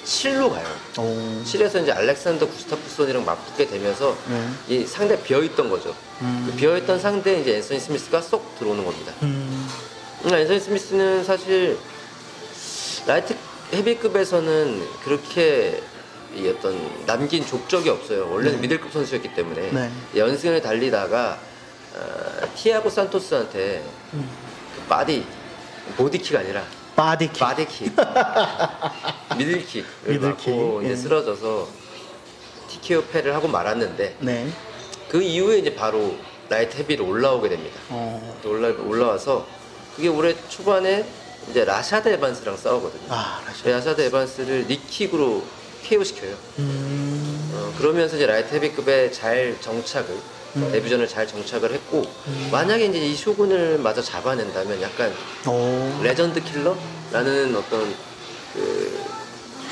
227로 0.04 0.50
가요. 0.50 0.66
오. 0.98 1.42
7에서 1.44 1.82
이제 1.82 1.90
알렉산더 1.92 2.46
구스타프손이랑 2.48 3.24
맞붙게 3.24 3.66
되면서 3.66 4.16
네. 4.28 4.48
이 4.68 4.86
상대 4.86 5.20
비어 5.20 5.42
있던 5.42 5.68
거죠. 5.68 5.94
음. 6.22 6.46
그 6.48 6.56
비어 6.56 6.76
있던 6.78 7.00
상대 7.00 7.40
이제 7.40 7.56
앤서니 7.56 7.80
스미스가 7.80 8.20
쏙 8.22 8.56
들어오는 8.58 8.84
겁니다. 8.84 9.12
음. 9.22 9.68
음, 10.26 10.34
앤서니 10.34 10.60
스미스는 10.60 11.24
사실 11.24 11.76
라이트 13.06 13.34
헤비급에서는 13.72 14.86
그렇게 15.04 15.82
이 16.34 16.48
어떤 16.48 16.78
남긴 17.06 17.44
족적이 17.44 17.90
없어요. 17.90 18.30
원래는 18.30 18.56
네. 18.56 18.62
미들급 18.62 18.92
선수였기 18.92 19.34
때문에 19.34 19.70
네. 19.72 19.90
연승을 20.16 20.60
달리다가 20.62 21.38
어, 21.94 22.46
티아고 22.54 22.88
산토스한테 22.88 23.82
음. 24.14 24.28
그 24.76 24.82
body 24.88 25.24
body 25.96 26.16
kick 26.16 26.36
아니라 26.36 26.62
바디킥. 26.94 27.40
바디킥 27.40 27.92
미들킥을 29.38 29.84
미들킥, 30.06 30.50
맞고 30.54 30.82
이제 30.82 30.90
예. 30.90 30.96
쓰러져서 30.96 31.68
TKO 32.68 33.04
패를 33.06 33.34
하고 33.34 33.48
말았는데 33.48 34.16
네. 34.20 34.48
그 35.08 35.20
이후에 35.20 35.58
이제 35.58 35.74
바로 35.74 36.16
라이트 36.48 36.76
헤비로 36.76 37.06
올라오게 37.06 37.48
됩니다. 37.48 37.80
어. 37.88 38.38
또 38.42 38.50
올라 38.50 38.68
올라와서 38.68 39.46
그게 39.96 40.08
올해 40.08 40.34
초반에 40.48 41.04
이제 41.48 41.64
라샤드 41.64 42.08
에반스랑 42.08 42.56
싸우거든요. 42.56 43.02
아, 43.08 43.40
라시. 43.46 43.68
라샤드 43.68 44.00
에반스를 44.02 44.66
knee 44.68 44.93
kick으로 44.93 45.42
KO 45.82 46.04
시켜요. 46.04 46.36
음. 46.58 47.50
어, 47.54 47.74
그러면서 47.78 48.16
이제 48.16 48.26
라이트 48.26 48.54
헤비급에 48.54 49.10
잘 49.10 49.56
정착을 49.60 50.08
음. 50.56 50.68
데뷔전을 50.72 51.06
잘 51.08 51.26
정착을 51.26 51.72
했고 51.72 52.02
만약에 52.50 52.86
이제 52.86 52.98
이 52.98 53.14
쇼군을 53.14 53.78
마저 53.78 54.02
잡아낸다면 54.02 54.82
약간 54.82 55.12
오. 55.46 56.00
legend 56.02 56.42
killer라는 56.42 57.54
어떤 57.56 57.94
그 58.54 59.00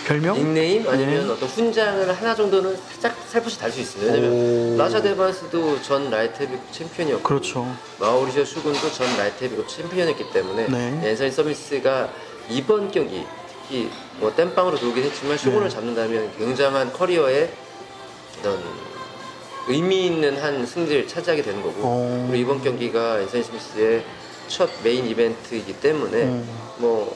별명? 0.08 0.34
닉네임 0.36 0.88
아니면 0.88 1.26
네. 1.26 1.32
어떤 1.32 1.46
훈장을 1.50 2.10
하나 2.10 2.34
정도는 2.34 2.74
살짝 2.88 3.14
살포시 3.28 3.58
달 3.58 3.70
수 3.70 3.80
있습니다. 3.80 4.10
왜냐면 4.10 4.74
오. 4.74 4.78
라샤드 4.78 5.06
에반스도 5.06 5.82
전 5.82 6.08
라이트 6.10 6.42
헤비급 6.42 6.72
챔피언이었고 6.72 7.22
그렇죠. 7.22 7.66
마우리시오 8.00 8.42
쇼군도 8.46 8.90
전 8.90 9.06
라이트 9.18 9.44
헤비급 9.44 9.68
챔피언이었기 9.68 10.30
때문에 10.32 10.66
네. 10.68 11.10
앤서니 11.10 11.30
스미스가 11.30 12.08
이번 12.48 12.90
경기 12.90 13.26
특히 13.62 13.90
뭐 14.18 14.34
땜빵으로 14.34 14.78
돌긴 14.78 15.04
했지만 15.04 15.36
쇼군을 15.36 15.64
네. 15.64 15.68
잡는다면 15.68 16.30
굉장한 16.38 16.94
커리어에 16.94 17.50
어떤 18.38 18.58
의미 19.66 20.06
있는 20.06 20.38
한 20.38 20.64
승리를 20.64 21.06
차지하게 21.06 21.42
되는 21.42 21.62
거고 21.62 21.80
어. 21.82 22.26
그리고 22.30 22.42
이번 22.54 22.64
경기가 22.64 23.20
앤서니 23.20 23.44
스미스의 23.44 24.02
첫 24.48 24.70
메인 24.82 25.06
이벤트이기 25.06 25.74
때문에 25.74 26.22
음. 26.22 26.48
뭐, 26.78 27.14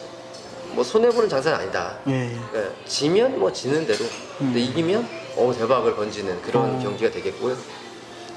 뭐 0.74 0.82
손해보는 0.85 1.28
장사는 1.28 1.58
아니다 1.58 1.98
예. 2.06 2.30
그러니까 2.50 2.74
지면 2.87 3.38
뭐 3.38 3.52
지는 3.52 3.87
대로 3.87 4.04
근데 4.38 4.61
음. 4.61 4.64
이기면 4.64 5.08
어 5.37 5.52
대박을 5.56 5.96
건지는 5.96 6.40
그런 6.42 6.76
어. 6.76 6.78
경기가 6.82 7.11
되겠고요. 7.11 7.56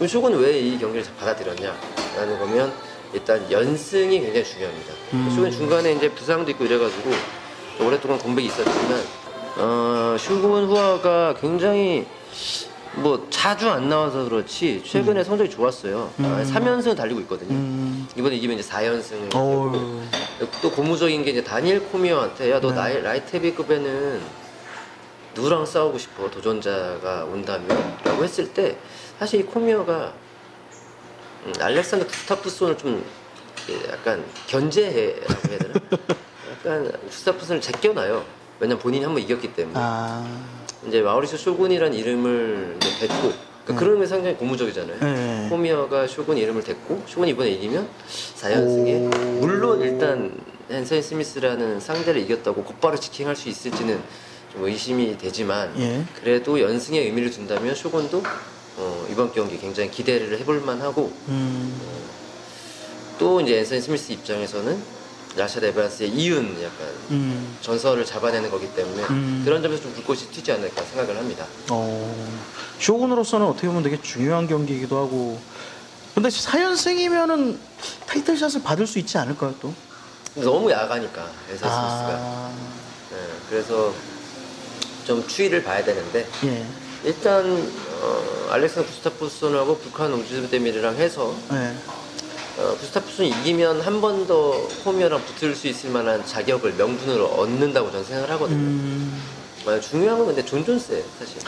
쇼군 0.08 0.34
왜이 0.34 0.78
경기를 0.78 1.06
받아들였냐라는 1.18 2.40
거면 2.40 2.74
일단 3.14 3.50
연승이 3.50 4.20
굉장히 4.20 4.44
중요합니다. 4.44 4.94
음. 5.14 5.32
쇼군 5.34 5.52
중간에 5.52 5.94
이제 5.94 6.10
부상도 6.10 6.52
있고 6.52 6.66
이래가지고 6.66 7.12
좀 7.78 7.88
오랫동안 7.88 8.20
공백이 8.20 8.48
있었지만 8.48 9.04
어, 9.58 10.18
쇼군 10.20 10.66
후아가 10.66 11.34
굉장히 11.40 12.06
뭐 12.98 13.28
자주 13.30 13.70
안 13.70 13.90
나와서 13.90 14.24
그렇지 14.24 14.84
최근에 14.86 15.24
성적이 15.24 15.50
좋았어요. 15.50 16.12
음. 16.20 16.26
아, 16.26 16.44
3연승을 16.44 16.96
달리고 16.96 17.20
있거든요. 17.22 17.52
음. 17.52 18.08
이번에 18.16 18.36
이기면 18.36 18.58
이제 18.60 18.70
4연승을 18.70 19.36
어우. 19.36 20.02
또 20.62 20.72
고무적인 20.72 21.24
게 21.24 21.32
이제 21.32 21.44
다니엘 21.44 21.82
코미어한테 21.82 22.52
야너 22.52 22.70
네. 22.70 22.76
나이 22.76 23.02
라이트 23.02 23.36
헤비급에는 23.36 24.22
누구랑 25.36 25.66
싸우고 25.66 25.98
싶어 25.98 26.30
도전자가 26.30 27.26
온다면 27.26 27.98
라고 28.04 28.24
했을 28.24 28.54
때 28.54 28.78
사실 29.20 29.42
이 29.42 29.44
코미어가 29.44 30.14
음, 31.46 31.54
알렉산더 31.60 32.08
구스타프손을 32.08 32.78
좀 32.78 33.04
약간 33.90 34.24
견제해라고 34.48 35.50
해야 35.50 35.58
되나 35.60 35.74
약간 36.52 36.92
구스타프손을 37.10 37.62
제껴놔요 37.62 38.26
왜냐면 38.60 38.80
본인이 38.82 39.04
한번 39.04 39.22
이겼기 39.22 39.54
때문에 39.54 39.78
아. 39.78 40.26
이제 40.88 41.02
마우리쇼 41.02 41.38
쇼군이라는 41.38 41.98
이름을 41.98 42.78
댔고 43.00 43.34
그러니까 43.66 43.74
네. 43.74 43.76
그런 43.76 44.00
게 44.00 44.06
상당히 44.06 44.36
고무적이잖아요 44.36 45.00
네. 45.00 45.48
코미어가 45.50 46.08
쇼군 46.08 46.38
이름을 46.38 46.64
댔고 46.64 47.04
쇼군이 47.08 47.32
이번에 47.32 47.50
이기면 47.52 47.88
4연승에 48.40 49.16
오. 49.16 49.40
물론 49.40 49.82
일단 49.82 50.32
앤서니 50.70 51.02
스미스라는 51.02 51.80
상대를 51.80 52.22
이겼다고 52.22 52.64
곧바로 52.64 52.98
직행할 52.98 53.36
수 53.36 53.50
있을지는 53.50 54.00
좀 54.52 54.64
의심이 54.64 55.18
되지만 55.18 55.74
예. 55.80 56.04
그래도 56.20 56.60
연승에 56.60 57.00
의미를 57.00 57.30
둔다면 57.30 57.76
쇼군도 57.76 58.24
어, 58.78 59.08
이번 59.12 59.32
경기 59.32 59.58
굉장히 59.58 59.90
기대를 59.92 60.40
해볼 60.40 60.62
만하고 60.62 61.12
음. 61.28 61.74
또 63.18 63.42
이제 63.42 63.60
앤서니 63.60 63.82
스미스 63.82 64.12
입장에서는 64.12 64.95
라샤드 65.36 65.66
에반스의 65.66 66.10
이은 66.12 66.56
약간 66.64 66.88
음. 67.12 67.58
전설을 67.62 68.06
잡아내는 68.06 68.50
거기 68.50 68.74
때문에 68.74 69.04
음. 69.04 69.42
그런 69.44 69.62
점에서 69.62 69.84
좀 69.84 69.94
불꽃이 69.94 70.22
튀지 70.32 70.52
않을까 70.54 70.82
생각을 70.84 71.18
합니다. 71.18 71.46
어. 71.70 72.28
쇼군으로서는 72.80 73.46
어떻게 73.46 73.68
보면 73.68 73.84
되게 73.84 74.02
중요한 74.02 74.48
경기이기도 74.48 74.98
하고. 74.98 75.40
근데 76.14 76.30
4연승이면은 76.30 77.58
title 78.08 78.31
shot을 78.31 78.64
받을 78.64 78.88
수 78.88 79.00
있지 79.00 79.18
않을까요, 79.18 79.54
또? 79.62 79.74
너무 80.36 80.72
약하니까 80.72 81.28
스미스가 81.48 81.70
아. 81.70 82.52
네, 83.12 83.18
그래서 83.50 83.94
좀 85.06 85.26
추이를 85.28 85.64
봐야 85.64 85.84
되는데 85.84 86.28
예. 86.44 86.66
일단 87.04 87.46
어, 88.02 88.48
알렉산더 88.52 88.90
구스타프손하고 88.90 89.78
볼칸 89.78 90.12
우즈데미르랑 90.14 90.96
해서 90.96 91.34
네. 91.52 91.76
어, 92.58 92.76
구스타프손이 92.80 93.30
이기면 93.42 93.82
한 93.82 94.00
번더 94.00 94.68
코미어랑 94.84 95.22
붙을 95.26 95.56
수 95.56 95.68
있을 95.68 95.90
만한 95.90 96.26
자격을 96.26 96.74
명분으로 96.74 97.26
얻는다고 97.26 97.92
저는 97.92 98.06
생각을 98.06 98.30
하거든요. 98.32 98.58
음, 98.58 99.22
어, 99.66 99.80
중요한 99.80 100.18
건 100.18 100.28
근데 100.28 100.46
존 100.46 100.64
존스예요, 100.64 101.04
사실. 101.20 101.40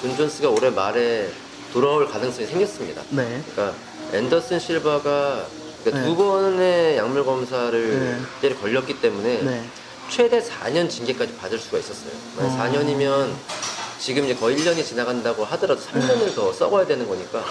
존 0.00 0.16
존스가 0.16 0.50
올해 0.50 0.70
말에 0.70 1.28
돌아올 1.72 2.08
가능성이 2.08 2.46
생겼습니다. 2.46 3.02
네. 3.10 3.42
그러니까 3.52 3.76
앤더슨 4.12 4.60
실바가 4.60 5.46
그러니까 5.82 6.02
네. 6.02 6.06
두 6.08 6.16
번의 6.16 6.96
약물 6.98 7.24
검사를 7.24 8.00
네. 8.00 8.18
그때 8.40 8.54
걸렸기 8.54 9.00
때문에 9.00 9.42
네. 9.42 9.64
최대 10.08 10.40
4년 10.40 10.88
징계까지 10.88 11.34
받을 11.34 11.58
수가 11.58 11.78
있었어요. 11.78 12.12
만약 12.36 12.52
어. 12.52 12.64
4년이면 12.64 13.32
지금 13.98 14.24
이제 14.24 14.34
거의 14.34 14.56
1년이 14.56 14.84
지나간다고 14.84 15.44
하더라도 15.44 15.80
3년을 15.80 16.26
네. 16.26 16.34
더 16.34 16.52
썩어야 16.52 16.86
되는 16.86 17.08
거니까 17.08 17.44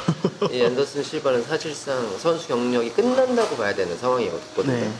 이 0.51 0.61
앤더슨 0.61 1.03
실바는 1.03 1.43
사실상 1.43 2.17
선수 2.19 2.47
경력이 2.47 2.91
끝난다고 2.91 3.55
봐야 3.55 3.73
되는 3.73 3.97
상황이거든요. 3.97 4.73
네. 4.73 4.91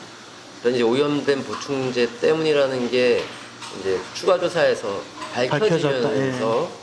그런 0.62 0.76
이제 0.76 0.84
오염된 0.84 1.44
보충제 1.44 2.20
때문이라는 2.22 2.90
게 2.90 3.24
이제 3.80 4.00
추가 4.14 4.40
조사에서 4.40 5.02
밝혀지면서 5.34 6.83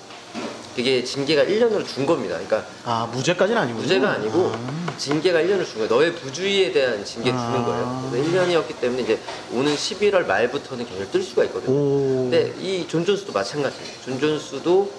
그게 0.75 1.03
징계가 1.03 1.45
1년으로 1.45 1.87
준 1.87 2.07
겁니다. 2.07 2.35
그러니까 2.35 2.65
아, 2.85 3.09
무죄까지는 3.13 3.61
아니고. 3.61 3.81
무죄가 3.81 4.11
아니고 4.13 4.53
아, 4.55 4.95
징계가 4.97 5.41
1년을 5.41 5.67
준 5.67 5.75
거예요. 5.79 5.89
너의 5.89 6.15
부주의에 6.15 6.73
대한 6.73 7.05
징계를 7.05 7.39
아. 7.39 7.47
주는 7.47 7.65
거예요. 7.65 8.09
그래서 8.11 8.31
1년이었기 8.31 8.81
때문에 8.81 9.03
이제 9.03 9.19
오는 9.53 9.75
11월 9.75 10.27
말부터는 10.27 10.85
경기를 10.87 11.11
뜰 11.11 11.23
수가 11.23 11.45
있거든요. 11.45 11.73
오. 11.73 12.29
근데 12.31 12.53
이 12.61 12.87
존 12.89 13.05
존스도 13.05 13.33
마찬가지예요. 13.33 13.87
존 14.05 14.21
존스도 14.21 14.91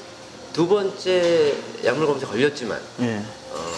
두 0.53 0.67
번째 0.67 1.53
약물 1.85 2.05
검사 2.05 2.27
걸렸지만 2.27 2.79
예. 3.01 3.21
어, 3.53 3.73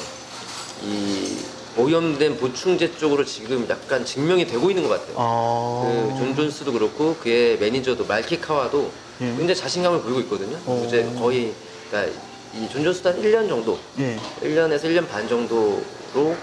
이 0.83 1.37
오염된 1.77 2.37
보충제 2.37 2.97
쪽으로 2.97 3.23
지금 3.25 3.65
약간 3.69 4.03
증명이 4.05 4.45
되고 4.47 4.69
있는 4.69 4.87
것 4.87 4.89
같아요. 4.99 5.15
아. 5.17 6.13
그존 6.13 6.35
존스도 6.35 6.71
그렇고 6.73 7.15
그의 7.21 7.57
매니저도 7.59 8.05
말키 8.05 8.39
카와도 8.41 8.91
예. 9.21 9.25
굉장히 9.25 9.55
자신감을 9.55 10.01
보이고 10.01 10.19
있거든요. 10.21 10.57
오. 10.65 10.83
이제 10.87 11.07
거의 11.19 11.53
그러니까 11.93 12.19
이존 12.55 12.83
존스도 12.83 13.09
한 13.09 13.21
1년 13.21 13.47
정도, 13.47 13.77
예. 13.99 14.17
1년에서 14.41 14.85
1년 14.85 15.07
반 15.07 15.27
정도로 15.27 16.35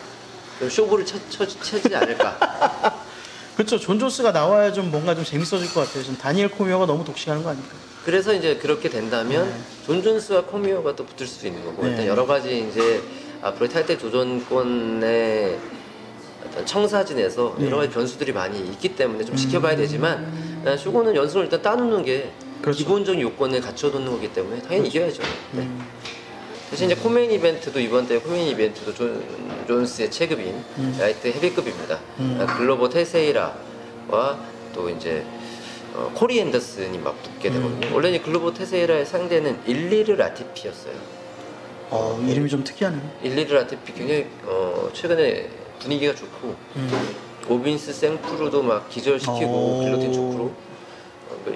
좀 0.60 0.70
쇼부를 0.70 1.04
쳐, 1.04 1.18
쳐, 1.28 1.46
쳐지 1.46 1.94
않을까. 1.94 3.00
그렇죠. 3.56 3.78
존 3.78 3.98
존스가 3.98 4.30
나와야 4.30 4.72
좀 4.72 4.90
뭔가 4.90 5.14
좀 5.14 5.24
재밌어질 5.24 5.72
것 5.74 5.86
같아요. 5.86 6.04
지금 6.04 6.16
다니엘 6.16 6.50
코미어가 6.50 6.86
너무 6.86 7.04
독식하는 7.04 7.42
거 7.42 7.50
아닙니까? 7.50 7.74
그래서 8.04 8.32
이제 8.32 8.56
그렇게 8.56 8.88
된다면 8.88 9.46
네. 9.46 9.60
존 9.84 10.02
존스와 10.02 10.46
코미어가 10.46 10.96
또 10.96 11.04
붙을 11.04 11.26
수도 11.26 11.48
있는 11.48 11.64
거고 11.64 11.82
네. 11.82 11.90
일단 11.90 12.06
여러 12.06 12.24
가지 12.24 12.66
이제 12.70 13.02
앞으로 13.42 13.68
타이틀 13.68 13.98
도전권의 13.98 15.58
어떤 16.46 16.66
청사진에서 16.66 17.56
네. 17.58 17.66
여러 17.66 17.76
가지 17.78 17.90
변수들이 17.90 18.32
많이 18.32 18.58
있기 18.60 18.94
때문에 18.96 19.24
좀 19.24 19.36
지켜봐야 19.36 19.76
되지만 19.76 20.62
난 20.64 20.78
쇼군은 20.78 21.14
연승을 21.14 21.44
일단 21.44 21.60
따놓는 21.60 22.04
게 22.04 22.32
그렇죠. 22.62 22.78
기본적인 22.78 23.20
요건을 23.20 23.60
갖춰놓는 23.60 24.10
거기 24.10 24.32
때문에 24.32 24.60
당연히 24.62 24.88
이겨야죠. 24.88 25.22
네. 25.52 25.62
음. 25.62 25.86
대신 26.70 26.90
이제 26.90 27.00
co-main 27.00 27.32
event도 27.32 27.80
이번 27.80 28.06
대회 28.06 28.18
co-main 28.18 28.46
event도 28.48 28.94
존, 28.94 29.24
존스의 29.66 30.10
체급인 30.10 30.54
음. 30.78 30.96
라이트 30.98 31.26
헤비급입니다. 31.28 31.98
음. 32.20 32.38
아, 32.40 32.46
글로버 32.56 32.88
테세이라와 32.88 34.38
또 34.72 34.88
이제 34.88 35.24
어, 35.94 36.12
코리 36.14 36.38
앤더슨이 36.38 36.98
맞붙게 36.98 37.48
음. 37.48 37.54
되거든요. 37.54 37.94
원래 37.94 38.10
이 38.12 38.20
글로버 38.20 38.52
테세이라의 38.52 39.04
상대는 39.06 39.60
일리르 39.66 40.12
라티피였어요. 40.12 40.94
어, 41.90 42.24
이름이 42.28 42.48
좀 42.48 42.62
특이하네요. 42.62 43.02
일리르 43.22 43.52
라티피 43.52 43.92
굉장히 43.92 44.26
어, 44.44 44.90
최근에 44.92 45.48
분위기가 45.80 46.14
좋고 46.14 46.54
음. 46.76 47.16
오빈스 47.48 47.92
생프루도 47.92 48.62
막 48.62 48.88
기절시키고 48.88 49.38
초크로 49.40 50.44
어, 50.44 50.54
그 50.54 50.69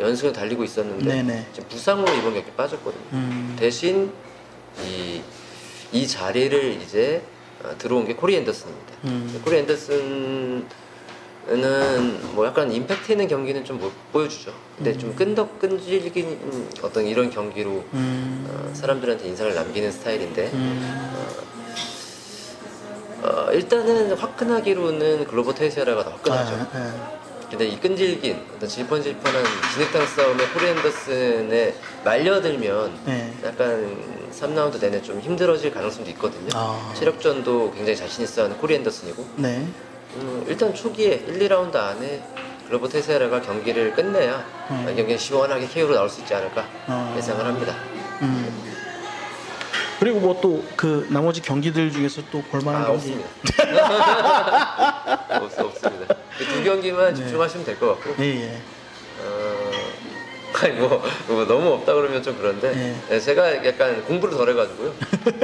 연승을 0.00 0.32
달리고 0.32 0.64
있었는데 0.64 1.04
네네. 1.04 1.46
지금 1.52 1.68
부상으로 1.68 2.12
이번 2.14 2.34
경기 2.34 2.50
빠졌거든요. 2.52 3.02
음. 3.12 3.56
대신 3.58 4.12
이, 4.84 5.20
이 5.92 6.06
자리를 6.06 6.80
이제 6.82 7.22
어, 7.62 7.74
들어온 7.78 8.04
게 8.06 8.14
코리 8.14 8.36
앤더슨입니다. 8.36 8.94
음. 9.04 9.40
코리 9.44 9.58
앤더슨은 9.58 10.64
뭐 12.34 12.46
약간 12.46 12.72
임팩트 12.72 13.12
있는 13.12 13.28
경기는 13.28 13.64
좀 13.64 13.78
못 13.78 13.92
보여주죠. 14.12 14.52
근데 14.76 14.96
좀 14.96 15.14
끈덕 15.14 15.58
끈질긴 15.58 16.68
어떤 16.82 17.06
이런 17.06 17.30
경기로 17.30 17.84
음. 17.92 18.46
어, 18.48 18.74
사람들한테 18.74 19.26
인상을 19.28 19.54
남기는 19.54 19.90
스타일인데 19.92 20.50
음. 20.52 21.14
어, 23.22 23.50
일단은 23.52 24.12
화끈하기로는 24.14 25.26
글로버 25.26 25.54
테세이라가 25.54 26.04
더 26.04 26.10
화끈하죠. 26.10 26.54
아, 26.54 26.68
예. 27.20 27.23
근데 27.50 27.66
이 27.66 27.78
끈질긴 27.78 28.40
어떤 28.56 28.68
질펀질펀한 28.68 29.44
진흙탕 29.74 30.06
싸움에 30.06 30.46
코리 30.48 30.66
앤더슨에 30.68 31.74
말려들면 32.04 32.98
예. 33.08 33.32
약간 33.44 33.96
3라운드 34.32 34.80
내내 34.80 35.00
좀 35.02 35.20
힘들어질 35.20 35.72
가능성도 35.72 36.10
있거든요. 36.12 36.48
아. 36.54 36.92
체력전도 36.96 37.72
굉장히 37.76 37.96
자신 37.96 38.24
있어 38.24 38.44
하는 38.44 38.56
코리 38.58 38.74
앤더슨이고 38.76 39.26
네. 39.36 39.66
음, 40.16 40.44
일단 40.48 40.74
초기에 40.74 41.24
1, 41.28 41.38
2라운드 41.48 41.76
안에 41.76 42.22
글로버 42.66 42.88
테세이라가 42.88 43.42
경기를 43.42 43.92
끝내야 43.94 44.44
음. 44.70 44.82
이 44.90 44.96
경기는 44.96 45.18
시원하게 45.18 45.66
KO로 45.68 45.94
나올 45.94 46.08
수 46.08 46.20
있지 46.22 46.34
않을까 46.34 46.66
어. 46.88 47.14
예상을 47.16 47.44
합니다. 47.44 47.74
음. 48.22 48.74
그리고 50.00 50.18
뭐 50.20 50.40
또 50.40 50.62
그 50.76 51.06
나머지 51.10 51.40
경기들 51.40 51.90
중에서 51.92 52.20
또 52.32 52.42
볼만한 52.50 52.82
아 52.82 52.86
경기 52.86 53.12
없습니다. 53.12 53.28
없, 55.40 55.58
없습니다. 55.58 56.13
그두 56.38 56.64
경기만 56.64 57.14
네. 57.14 57.20
집중하시면 57.20 57.64
될 57.66 57.78
것 57.78 57.88
같고 58.00 58.22
예, 58.22 58.42
예. 58.42 58.58
어, 59.22 59.70
아니 60.62 60.72
뭐, 60.74 61.02
뭐 61.28 61.44
너무 61.46 61.72
없다 61.74 61.94
그러면 61.94 62.22
좀 62.22 62.36
그런데 62.38 62.72
네. 62.72 62.96
네, 63.08 63.20
제가 63.20 63.64
약간 63.66 64.02
공부를 64.04 64.36
덜 64.36 64.48
해가지고요. 64.50 64.94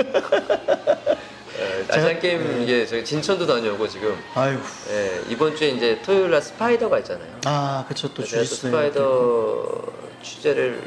에, 1.61 1.85
아시안 1.89 2.21
게임 2.21 2.63
이게 2.63 2.87
저희 2.87 3.05
진천도 3.05 3.47
다녀오고 3.47 3.89
지금 3.89 4.17
아이고. 4.35 4.61
예, 4.91 5.21
이번 5.29 5.55
주에 5.57 5.69
이제 5.71 6.01
토요일 6.05 6.31
날 6.31 6.41
스파이더가 6.41 6.99
있잖아요. 7.01 7.29
아, 7.45 7.85
그쵸 7.89 8.13
또 8.15 8.23
주짓수. 8.25 8.69
스파이더 8.69 9.83
취재를 10.23 10.81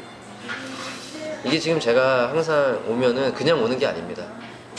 이게 1.44 1.58
지금 1.58 1.78
제가 1.78 2.30
항상 2.30 2.82
오면은 2.88 3.34
그냥 3.34 3.62
오는 3.62 3.78
게 3.78 3.86
아닙니다. 3.86 4.24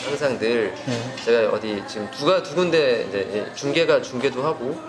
항상 0.04 0.38
늘 0.40 0.74
네. 0.86 1.16
제가 1.24 1.50
어디 1.56 1.82
지금 1.88 2.10
두가 2.12 2.42
두 2.44 2.56
군데 2.56 3.06
이제 3.10 3.52
중계가 3.56 4.02
중계도 4.02 4.44
하고 4.44 4.80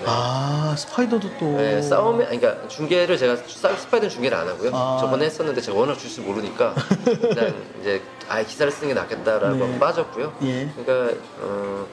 그다음에 0.00 0.06
아, 0.06 0.74
스파이더도 0.76 1.28
또. 1.38 1.46
네, 1.56 1.80
싸움에 1.82 2.26
아니, 2.26 2.40
그러니까 2.40 2.68
중계를 2.68 3.16
제가 3.18 3.36
사- 3.36 3.74
스파이더 3.76 4.08
중계를 4.08 4.36
안 4.36 4.48
하고요. 4.48 4.70
아. 4.74 4.98
저번에 5.00 5.26
했었는데 5.26 5.60
제가 5.60 5.78
워낙 5.78 5.98
주짓수 5.98 6.20
모르니까 6.20 6.74
그냥 7.04 7.54
이제 7.80 8.02
아예 8.28 8.44
기사를 8.44 8.70
쓰는 8.72 8.88
게 8.88 8.94
낫겠다라고 8.94 9.56
네. 9.56 9.78
빠졌고요. 9.78 10.32
예. 10.42 10.68
그러니까 10.76 11.16
어, 11.40 11.86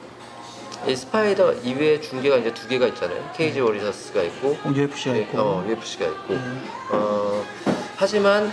이 0.86 0.94
스파이더 0.94 1.54
이외에 1.64 2.00
중계가 2.00 2.36
이제 2.36 2.54
두 2.54 2.68
개가 2.68 2.86
있잖아요. 2.88 3.30
케이지 3.36 3.60
워리어스가 3.60 4.22
있고 4.22 4.56
어, 4.64 4.72
UFC가 4.74 5.16
예, 5.16 5.20
있고. 5.22 5.38
어, 5.38 5.64
UFC가 5.68 6.06
있고. 6.06 6.34
예. 6.34 6.38
어, 6.92 7.44
하지만 7.96 8.52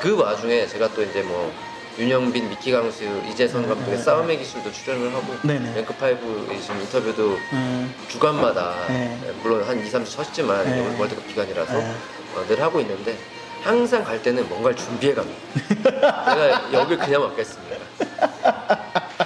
그 0.00 0.16
와중에 0.16 0.66
제가 0.66 0.88
또 0.94 1.02
이제 1.02 1.22
뭐 1.22 1.52
윤형빈, 1.98 2.48
미키 2.48 2.72
강수, 2.72 3.04
이재선 3.28 3.68
감독의 3.68 3.96
네. 3.96 4.02
싸움의 4.02 4.38
기술도 4.38 4.72
출연을 4.72 5.14
하고 5.14 5.34
네네. 5.42 5.74
랭크 5.74 5.94
파이브 5.94 6.48
지금 6.60 6.80
인터뷰도 6.80 7.38
음. 7.52 7.94
주간마다 8.08 8.86
네. 8.88 9.18
예, 9.26 9.30
물론 9.42 9.62
한 9.62 9.78
2, 9.78 9.90
3주 9.90 10.06
쉬었지만 10.06 10.64
네. 10.64 10.96
월드컵 10.98 11.26
기간이라서 11.28 11.72
네. 11.74 11.94
어, 12.34 12.44
늘 12.48 12.62
하고 12.62 12.80
있는데 12.80 13.18
항상 13.62 14.02
갈 14.04 14.22
때는 14.22 14.48
뭔가를 14.48 14.76
준비해 14.76 15.14
갑니다. 15.14 15.38
제가 16.34 16.72
여길 16.72 16.98
그냥 16.98 17.22
왔겠습니까. 17.24 17.76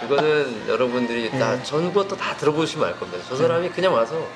그거는 0.01 0.69
여러분들이 0.69 1.31
다 1.31 1.57
네. 1.57 1.63
전부터 1.63 2.17
다 2.17 2.37
들어보시면 2.37 2.89
알 2.89 2.99
겁니다. 2.99 3.25
저 3.29 3.37
사람이 3.37 3.71
그냥 3.71 3.95
와서 3.95 4.27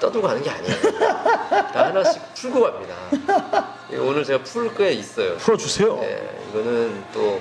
떠들고 0.00 0.26
가는 0.26 0.42
게 0.42 0.50
아니에요. 0.50 0.76
다 1.50 1.86
하나씩 1.86 2.34
풀고 2.34 2.62
갑니다. 2.62 2.94
오늘 4.00 4.24
제가 4.24 4.42
풀 4.44 4.72
게 4.74 4.92
있어요. 4.92 5.36
풀어주세요. 5.36 6.00
예, 6.02 6.30
이거는 6.50 7.04
또 7.12 7.40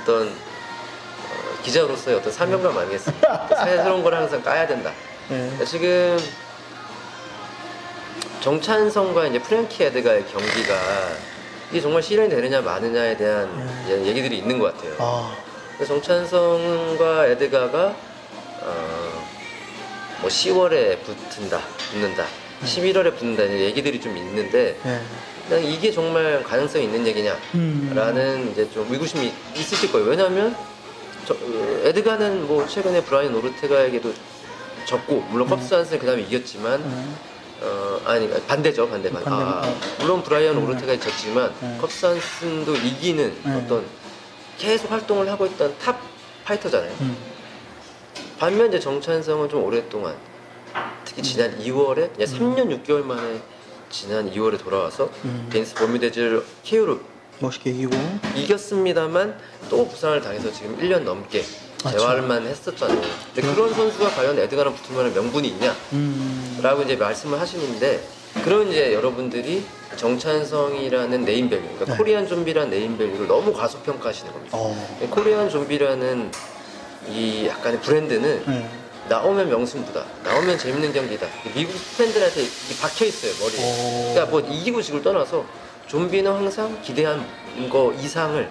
어떤 0.00 0.28
어, 0.28 1.62
기자로서의 1.62 2.16
어떤 2.16 2.32
사명감 2.32 2.76
아니겠습니까? 2.76 3.46
또 3.48 3.56
새로운 3.56 4.02
걸 4.02 4.14
항상 4.14 4.42
까야 4.42 4.66
된다. 4.66 4.92
예. 5.30 5.64
지금 5.64 6.18
정찬성과 8.40 9.26
이제 9.26 9.38
프랭키 9.38 9.84
에드가의 9.84 10.26
경기가 10.26 10.74
이게 11.70 11.80
정말 11.80 12.02
실현이 12.02 12.30
되느냐 12.30 12.60
마느냐에 12.62 13.16
대한 13.16 13.84
네. 13.86 14.06
얘기들이 14.06 14.38
있는 14.38 14.58
것 14.58 14.74
같아요. 14.74 14.94
아, 14.98 15.36
정찬성과 15.86 17.26
에드가가 17.26 17.94
어, 18.62 19.26
뭐 20.20 20.28
10월에 20.28 21.02
붙은다, 21.02 21.60
붙는다 21.92 22.24
11월에 22.64 23.16
붙는다는 23.16 23.58
얘기들이 23.60 24.00
좀 24.00 24.16
있는데 24.16 24.78
네. 24.82 25.00
그냥 25.48 25.64
이게 25.64 25.90
정말 25.90 26.42
가능성이 26.44 26.84
있는 26.84 27.06
얘기냐라는 27.06 27.38
음. 27.54 28.48
이제 28.52 28.70
좀 28.70 28.86
의구심이 28.90 29.32
있으실 29.56 29.90
거예요. 29.90 30.08
왜냐하면 30.08 30.54
저, 31.26 31.34
어, 31.34 31.80
에드가는 31.84 32.46
뭐 32.46 32.66
최근에 32.66 33.02
브라이언 33.04 33.34
오르테가에게도 33.34 34.12
졌고 34.84 35.20
물론 35.30 35.48
컵스 35.48 35.74
한스는 35.74 35.98
그 35.98 36.06
다음에 36.06 36.22
이겼지만 36.22 36.82
네. 36.82 37.66
어 37.66 38.00
아니 38.06 38.30
반대죠 38.46 38.88
반대 38.88 39.10
반대. 39.10 39.28
반대, 39.28 39.44
아, 39.44 39.62
아. 39.62 39.74
물론 39.98 40.22
브라이언 40.22 40.56
네. 40.56 40.62
오르테가 40.62 40.98
졌지만 40.98 41.52
네. 41.60 41.78
컵스 41.80 42.06
한슨도 42.06 42.74
이기는 42.76 43.36
네. 43.44 43.52
어떤 43.54 43.84
계속 44.58 44.90
활동을 44.90 45.30
하고 45.30 45.46
있던 45.46 45.74
top 45.78 46.00
fighter잖아요. 46.44 46.92
음. 47.00 47.16
반면 48.38 48.68
이제 48.68 48.80
정찬성은 48.80 49.48
좀 49.48 49.62
오랫동안 49.64 50.14
특히 51.04 51.22
지난 51.22 51.58
2월에 51.58 52.14
그냥 52.14 52.16
3년 52.18 52.84
6개월 52.84 53.04
만에 53.04 53.40
지난 53.90 54.30
2월에 54.30 54.58
돌아와서 54.62 55.10
음. 55.24 55.48
데니스 55.50 55.74
버뮤데즈를 55.74 56.44
KO로 56.64 57.00
멋있게 57.40 57.70
이기고. 57.70 57.96
이겼습니다만 58.36 59.36
또 59.68 59.88
부상을 59.88 60.20
당해서 60.20 60.52
지금 60.52 60.78
1년 60.78 61.02
넘게 61.02 61.42
맞죠. 61.82 61.98
재활만 61.98 62.46
했었잖아요. 62.46 63.00
근데 63.34 63.54
그런 63.54 63.72
선수가 63.72 64.10
과연 64.10 64.38
에드가랑 64.38 64.74
붙을 64.74 64.96
만한 64.96 65.14
명분이 65.14 65.48
있냐? 65.48 65.74
음. 65.92 66.58
라고 66.62 66.82
이제 66.82 66.96
말씀을 66.96 67.40
하시는데 67.40 68.02
그런 68.44 68.68
이제 68.68 68.92
여러분들이 68.94 69.64
정찬성이라는 69.96 71.24
네임밸류, 71.24 71.62
그러니까 71.62 71.84
네. 71.86 71.96
코리안 71.96 72.28
좀비라는 72.28 72.70
네임밸류를 72.70 73.26
너무 73.26 73.52
과소평가하시는 73.52 74.32
겁니다. 74.32 74.56
어. 74.56 74.76
코리안 75.10 75.48
좀비라는 75.48 76.30
이 77.08 77.46
약간의 77.46 77.80
브랜드는 77.80 78.42
네. 78.46 78.70
나오면 79.10 79.48
명승부다. 79.48 80.04
나오면 80.22 80.56
재밌는 80.56 80.92
경기다. 80.92 81.26
미국 81.52 81.74
팬들한테 81.98 82.42
박혀 82.80 83.04
있어요 83.06 83.32
머리에. 83.40 83.58
오. 83.58 84.14
그러니까 84.14 84.26
뭐 84.26 84.40
이기고 84.40 84.80
지고를 84.80 85.02
떠나서 85.02 85.44
좀비는 85.88 86.30
항상 86.30 86.80
기대한 86.80 87.26
거 87.68 87.92
이상을 87.92 88.48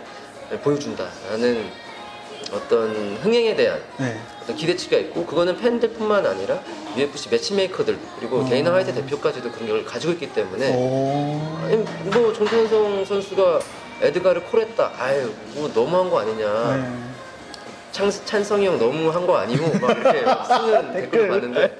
보여준다라는 0.61 1.71
어떤 2.51 3.17
흥행에 3.21 3.55
대한 3.55 3.81
네. 3.97 4.19
어떤 4.43 4.55
기대치가 4.57 4.97
있고 4.97 5.25
그거는 5.25 5.57
팬들뿐만 5.57 6.25
아니라 6.25 6.59
UFC 6.97 7.29
매치메이커들 7.29 7.97
그리고 8.19 8.39
어. 8.39 8.49
데이나 8.49 8.73
화이트 8.73 8.93
대표까지도 8.95 9.51
그런 9.53 9.69
걸 9.69 9.85
가지고 9.85 10.11
있기 10.13 10.33
때문에 10.33 10.75
오. 10.75 11.39
아니, 11.63 11.77
뭐 11.77 12.33
정찬성 12.33 13.05
선수가 13.05 13.59
에드가를 14.01 14.43
콜했다. 14.43 14.91
아유 14.97 15.31
뭐 15.53 15.71
너무한 15.73 16.09
거 16.09 16.19
아니냐. 16.19 16.75
네. 16.75 17.09
찬, 17.91 18.09
찬성이 18.25 18.67
형 18.67 18.77
너무 18.77 19.09
한 19.09 19.25
거 19.25 19.37
아니고 19.37 19.79
막 19.79 19.97
이렇게 19.97 20.21
막 20.21 20.45
쓰는 20.45 20.93
댓글. 20.93 21.27
봤는데 21.29 21.77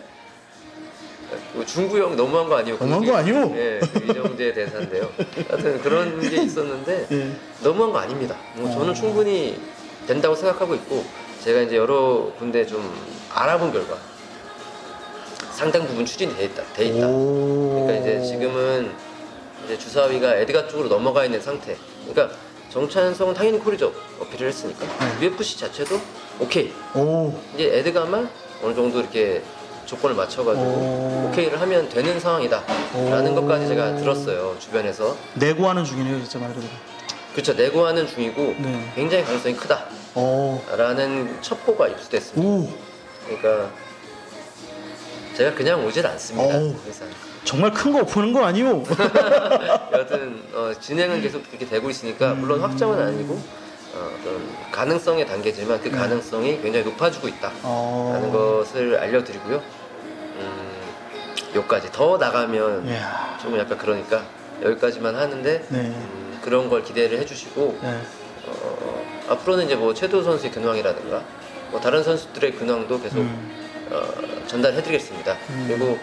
뭐 1.53 1.63
중구 1.65 1.99
형 1.99 2.15
너무 2.15 2.37
한 2.37 2.47
거 2.49 2.57
아니고 2.57 2.77
너무한 2.83 3.05
거 3.05 3.15
아니고? 3.17 3.53
예, 3.57 3.79
그 3.93 4.05
이정재 4.09 4.53
대사인데요. 4.53 5.09
하여튼 5.49 5.81
그런 5.81 6.19
게 6.19 6.41
있었는데 6.41 7.07
네. 7.09 7.31
너무한 7.61 7.91
거 7.93 7.99
아닙니다. 7.99 8.35
뭐 8.55 8.69
저는 8.71 8.89
어. 8.89 8.93
충분히 8.93 9.59
된다고 10.07 10.35
생각하고 10.35 10.73
있고 10.75 11.05
제가 11.43 11.61
이제 11.61 11.77
여러 11.77 12.31
군데 12.39 12.65
좀 12.65 12.81
알아본 13.33 13.71
결과 13.71 13.95
상당 15.51 15.85
부분 15.85 16.05
추진이 16.05 16.35
돼 16.35 16.45
있다. 16.45 16.63
돼 16.73 16.85
있다. 16.85 17.07
오. 17.07 17.85
그러니까 17.85 18.01
이제 18.07 18.25
지금은 18.25 18.91
이제 19.65 19.77
주사위가 19.77 20.35
에드가 20.37 20.67
쪽으로 20.67 20.89
넘어가 20.89 21.25
있는 21.25 21.39
상태. 21.41 21.77
그러니까 22.07 22.35
정찬성은 22.69 23.33
당연히 23.33 23.59
코리죠 23.59 23.91
어필을 24.19 24.47
했으니까 24.47 24.85
네. 25.19 25.25
UFC 25.27 25.59
자체도 25.59 25.99
오케이. 26.39 26.71
오. 26.95 27.33
이제 27.55 27.77
에드가만 27.79 28.29
어느 28.63 28.75
정도 28.75 28.99
이렇게 28.99 29.43
조건을 29.85 30.15
맞춰가지고 30.15 30.65
오. 30.65 31.27
오케이를 31.29 31.59
하면 31.59 31.89
되는 31.89 32.19
상황이다라는 32.19 33.31
오. 33.31 33.35
것까지 33.41 33.67
제가 33.67 33.95
들었어요 33.95 34.55
주변에서. 34.59 35.17
내고하는 35.33 35.83
중이네요, 35.83 36.19
진짜 36.19 36.39
말 36.39 36.53
그대로. 36.53 36.71
그렇죠 37.33 37.53
내고하는 37.53 38.07
중이고 38.07 38.55
네. 38.59 38.91
굉장히 38.95 39.23
가능성이 39.23 39.55
오. 40.15 40.61
크다라는 40.67 41.41
첩보가 41.41 41.87
입수됐습니다. 41.89 42.47
오. 42.47 42.69
그러니까 43.25 43.71
제가 45.35 45.53
그냥 45.55 45.85
오질 45.85 46.05
않습니다. 46.05 46.55
오. 46.57 46.75
항상. 46.83 47.07
정말 47.43 47.71
큰 47.71 47.91
거 47.93 48.03
보는 48.05 48.33
거 48.33 48.43
아니오? 48.45 48.83
여하튼 49.93 50.41
어, 50.53 50.71
진행은 50.79 51.21
계속 51.21 51.43
그렇게 51.47 51.65
되고 51.65 51.89
있으니까 51.89 52.33
물론 52.33 52.61
확정은 52.61 52.99
아니고 53.01 53.33
어, 53.95 54.09
어떤 54.19 54.71
가능성의 54.71 55.25
단계지만 55.25 55.79
그 55.81 55.89
네. 55.89 55.97
가능성이 55.97 56.61
굉장히 56.61 56.85
높아지고 56.85 57.27
있다라는 57.27 57.59
어. 57.63 58.29
것을 58.31 58.97
알려드리고요. 58.99 59.55
음, 59.55 60.71
여기까지 61.55 61.91
더 61.91 62.17
나가면 62.17 62.87
이야. 62.87 63.37
좀 63.41 63.57
약간 63.57 63.77
그러니까 63.77 64.23
여기까지만 64.61 65.15
하는데 65.15 65.65
네. 65.69 65.77
음, 65.79 66.39
그런 66.43 66.69
걸 66.69 66.83
기대를 66.83 67.17
해주시고 67.19 67.79
네. 67.81 67.99
어, 68.45 69.05
앞으로는 69.29 69.65
이제 69.65 69.75
뭐 69.75 69.93
최도 69.93 70.21
선수의 70.21 70.51
근황이라든가 70.51 71.23
뭐 71.71 71.79
다른 71.79 72.03
선수들의 72.03 72.53
근황도 72.55 73.01
계속 73.01 73.17
음. 73.19 73.55
어, 73.91 74.03
전달해드리겠습니다. 74.47 75.35
음. 75.49 75.65
그리고 75.67 75.97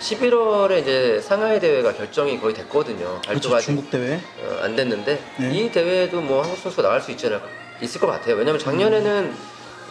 11월에 0.00 0.82
이제 0.82 1.20
상하이 1.20 1.58
대회가 1.58 1.92
결정이 1.92 2.38
거의 2.40 2.54
됐거든요. 2.54 3.20
발표가 3.22 3.48
그렇죠. 3.56 3.60
중국 3.60 3.90
대회. 3.90 4.14
어, 4.42 4.60
안 4.62 4.76
됐는데 4.76 5.20
네. 5.38 5.54
이 5.54 5.70
대회에도 5.70 6.20
뭐 6.20 6.42
한국 6.42 6.58
선수가 6.58 6.82
나갈 6.82 7.00
수 7.00 7.10
않을까 7.10 7.46
있을 7.80 8.00
것 8.00 8.06
같아요. 8.06 8.36
왜냐면 8.36 8.58
작년에는 8.58 9.34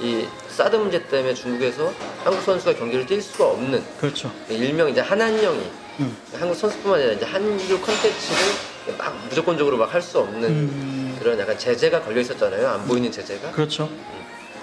이 0.01 0.27
사드 0.49 0.75
문제 0.75 1.01
때문에 1.07 1.33
중국에서 1.33 1.91
한국 2.23 2.41
선수가 2.43 2.75
경기를 2.75 3.05
뛸 3.05 3.21
수가 3.21 3.45
없는 3.51 3.83
그렇죠. 3.99 4.31
일명 4.49 4.89
이제 4.89 5.01
한한령이 5.01 5.63
음. 6.01 6.17
한국 6.33 6.55
선수뿐만 6.55 6.99
아니라 6.99 7.13
이제 7.13 7.25
한류 7.25 7.79
컨텐츠를 7.79 8.97
막 8.97 9.15
무조건적으로 9.29 9.77
막 9.77 9.93
할 9.93 10.01
수 10.01 10.19
없는 10.19 10.43
음. 10.49 11.15
그런 11.19 11.39
약간 11.39 11.57
제재가 11.57 12.01
걸려 12.01 12.21
있었잖아요. 12.21 12.67
안 12.67 12.85
보이는 12.85 13.11
제재가. 13.11 13.51
그렇죠. 13.51 13.89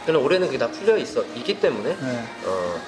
그러나 0.05 0.23
올해는 0.25 0.47
그게 0.49 0.59
다 0.59 0.69
풀려 0.71 0.97
있어 0.99 1.25
있기 1.37 1.59
때문에 1.61 1.97
네. 1.97 2.25
어, 2.45 2.49
어, 2.51 2.81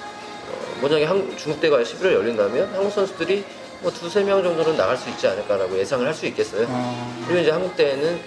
만약에 0.81 1.05
한, 1.05 1.37
중국 1.37 1.59
대회가 1.61 1.77
11월에 1.81 2.13
열린다면 2.13 2.73
한국 2.73 2.91
선수들이 2.91 3.43
뭐 3.81 3.91
두세 3.91 4.23
명 4.23 4.41
정도는 4.43 4.77
나갈 4.77 4.97
수 4.97 5.09
있지 5.09 5.27
않을까라고 5.27 5.77
예상을 5.77 6.05
할 6.05 6.13
수 6.13 6.25
있겠어요. 6.27 6.65
어. 6.69 7.23
그리고 7.27 7.41
이제 7.41 7.51
한국 7.51 7.75
대회는 7.75 8.19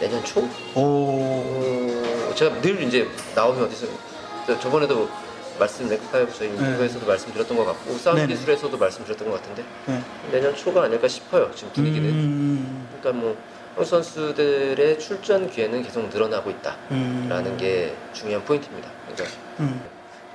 내년 0.00 0.24
초? 0.24 0.40
오. 0.74 0.80
어, 0.80 2.32
제가 2.34 2.60
늘 2.60 2.82
이제 2.82 3.08
나오면 3.34 3.64
어디서 3.64 3.86
저- 4.46 4.58
저번에도 4.60 5.08
말씀 5.58 5.88
렉파이브 5.88 6.32
저희 6.36 6.48
네. 6.48 6.54
인터뷰에서도 6.56 7.06
말씀드렸던 7.06 7.56
것 7.56 7.64
같고 7.64 7.92
사운드 7.98 8.20
네네. 8.22 8.34
기술에서도 8.34 8.76
말씀드렸던 8.76 9.30
것 9.30 9.40
같은데 9.40 9.64
네. 9.86 10.00
내년 10.32 10.54
초가 10.56 10.82
아닐까 10.82 11.06
싶어요 11.06 11.48
지금 11.54 11.72
분위기는 11.72 12.08
음. 12.10 12.88
그러니까 13.00 13.22
뭐 13.22 13.36
한국 13.76 13.84
선수들의 13.88 14.98
출전 14.98 15.48
기회는 15.48 15.84
계속 15.84 16.08
늘어나고 16.08 16.50
있다라는 16.50 17.46
음. 17.52 17.56
게 17.58 17.94
중요한 18.12 18.44
포인트입니다 18.44 18.88
그러니까 19.06 19.38
음. 19.60 19.80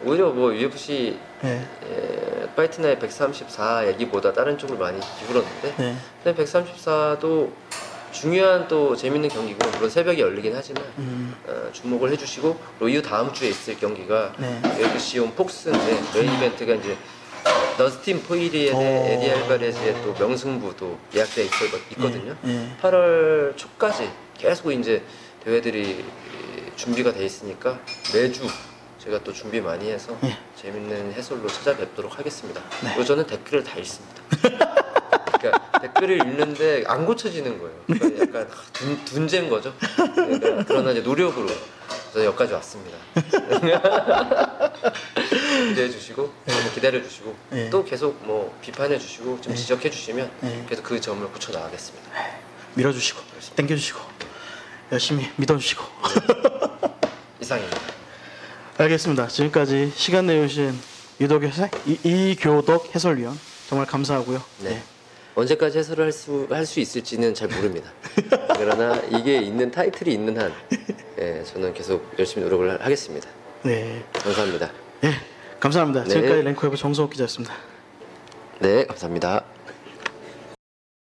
오히려 0.04 0.30
뭐 0.30 0.54
UFC 0.54 1.18
네. 1.42 1.66
에, 1.84 2.48
Fight 2.56 2.78
Night 2.78 3.00
134 3.00 3.88
얘기보다 3.90 4.34
다른 4.34 4.58
쪽을 4.58 4.78
많이 4.78 5.00
기울었는데 5.20 5.76
네. 5.78 5.96
근데 6.24 6.44
134도 6.44 7.52
중요한 8.12 8.68
또 8.68 8.96
재밌는 8.96 9.30
경기고 9.30 9.70
물론 9.72 9.90
새벽에 9.90 10.20
열리긴 10.20 10.54
하지만 10.56 10.84
음. 10.98 11.36
어, 11.48 11.70
주목을 11.72 12.12
해주시고 12.12 12.60
그리고 12.80 12.98
이 12.98 13.02
다음 13.02 13.32
주에 13.34 13.50
있을 13.50 13.78
경기가 13.78 14.34
네. 14.38 14.62
UFC 14.80 15.20
on 15.20 15.34
Fox인데 15.36 16.02
메인 16.14 16.34
이벤트가 16.34 16.74
이제 16.74 16.98
너스틴 17.78 18.24
포이리에 18.24 18.72
대 18.72 18.76
어. 18.76 19.06
에디 19.08 19.32
알바레즈의 19.32 20.02
또 20.04 20.14
명승부도 20.20 20.98
예약돼 21.16 21.44
있, 21.46 21.52
있거든요. 21.92 22.36
네. 22.42 22.76
8월 22.82 23.56
초까지 23.56 24.10
계속 24.38 24.72
이제 24.72 25.04
대회들이 25.46 26.04
준비가 26.76 27.14
돼 27.14 27.26
있으니까 27.26 27.80
매주 28.14 28.46
제가 29.04 29.24
또 29.24 29.32
준비 29.34 29.62
많이 29.62 29.90
해서 29.90 30.18
네. 30.22 30.38
재밌는 30.56 31.14
해설로 31.14 31.48
찾아뵙도록 31.48 32.20
하겠습니다. 32.20 32.62
네. 32.84 32.90
그리고 32.90 33.06
저는 33.06 33.26
댓글을 33.28 33.64
다 33.64 33.78
읽습니다. 33.80 34.22
그러니까 35.40 35.80
댓글을 35.80 36.18
읽는데 36.18 36.84
안 36.88 37.06
고쳐지는 37.06 37.60
거예요. 37.60 37.76
그러니까 37.88 38.40
약간 38.40 38.48
둔, 38.74 39.06
둔재인 39.06 39.50
거죠. 39.50 39.74
그러니까 39.96 40.66
그러나 40.68 40.92
이제 40.92 41.02
노력으로 41.02 41.48
저는 42.14 42.28
여기까지 42.28 42.54
왔습니다. 42.54 42.98
기대해 45.70 45.90
주시고 45.90 46.34
기다려 46.74 47.02
주시고 47.02 47.36
네. 47.52 47.70
또 47.70 47.84
계속 47.86 48.26
뭐 48.26 48.58
비판해 48.62 49.00
주시고 49.00 49.40
좀 49.42 49.56
지적해 49.56 49.90
주시면 49.90 50.30
네. 50.42 50.66
계속 50.68 50.84
그 50.84 51.00
점을 51.00 51.26
고쳐 51.28 51.54
나가겠습니다. 51.54 52.10
밀어 52.76 52.92
주시고, 52.94 53.20
당겨 53.56 53.76
주시고, 53.76 54.00
열심히 54.92 55.30
믿어 55.36 55.58
주시고. 55.58 55.84
이상입니다. 57.42 57.99
알겠습니다. 58.84 59.28
지금까지 59.28 59.92
시간 59.96 60.26
내주신 60.28 60.74
이덕 61.20 61.44
해설, 61.44 61.70
이, 61.86 62.00
이교덕 62.32 62.96
해설위원 62.96 63.38
정말 63.68 63.86
감사하고요. 63.86 64.42
네. 64.64 64.82
언제까지 65.36 65.78
해설을 65.80 66.06
할 66.06 66.12
수 66.12 66.48
할 66.50 66.66
수 66.66 66.80
있을지는 66.80 67.34
잘 67.34 67.50
모릅니다. 67.50 67.92
그러나 68.58 68.96
이게 69.12 69.38
있는 69.40 69.70
타이틀이 69.70 70.14
있는 70.14 70.38
한 70.40 70.54
예, 71.20 71.44
저는 71.44 71.74
계속 71.74 72.14
열심히 72.18 72.44
노력을 72.46 72.70
하- 72.72 72.84
하겠습니다. 72.86 73.30
네. 73.64 74.04
감사합니다. 74.14 74.72
예, 75.04 75.14
감사합니다. 75.60 76.04
네. 76.04 76.10
지금까지 76.10 76.42
랭크웨브 76.44 76.78
정성욱 76.78 77.12
기자였습니다. 77.12 77.54
네, 78.60 78.86
감사합니다. 78.86 79.44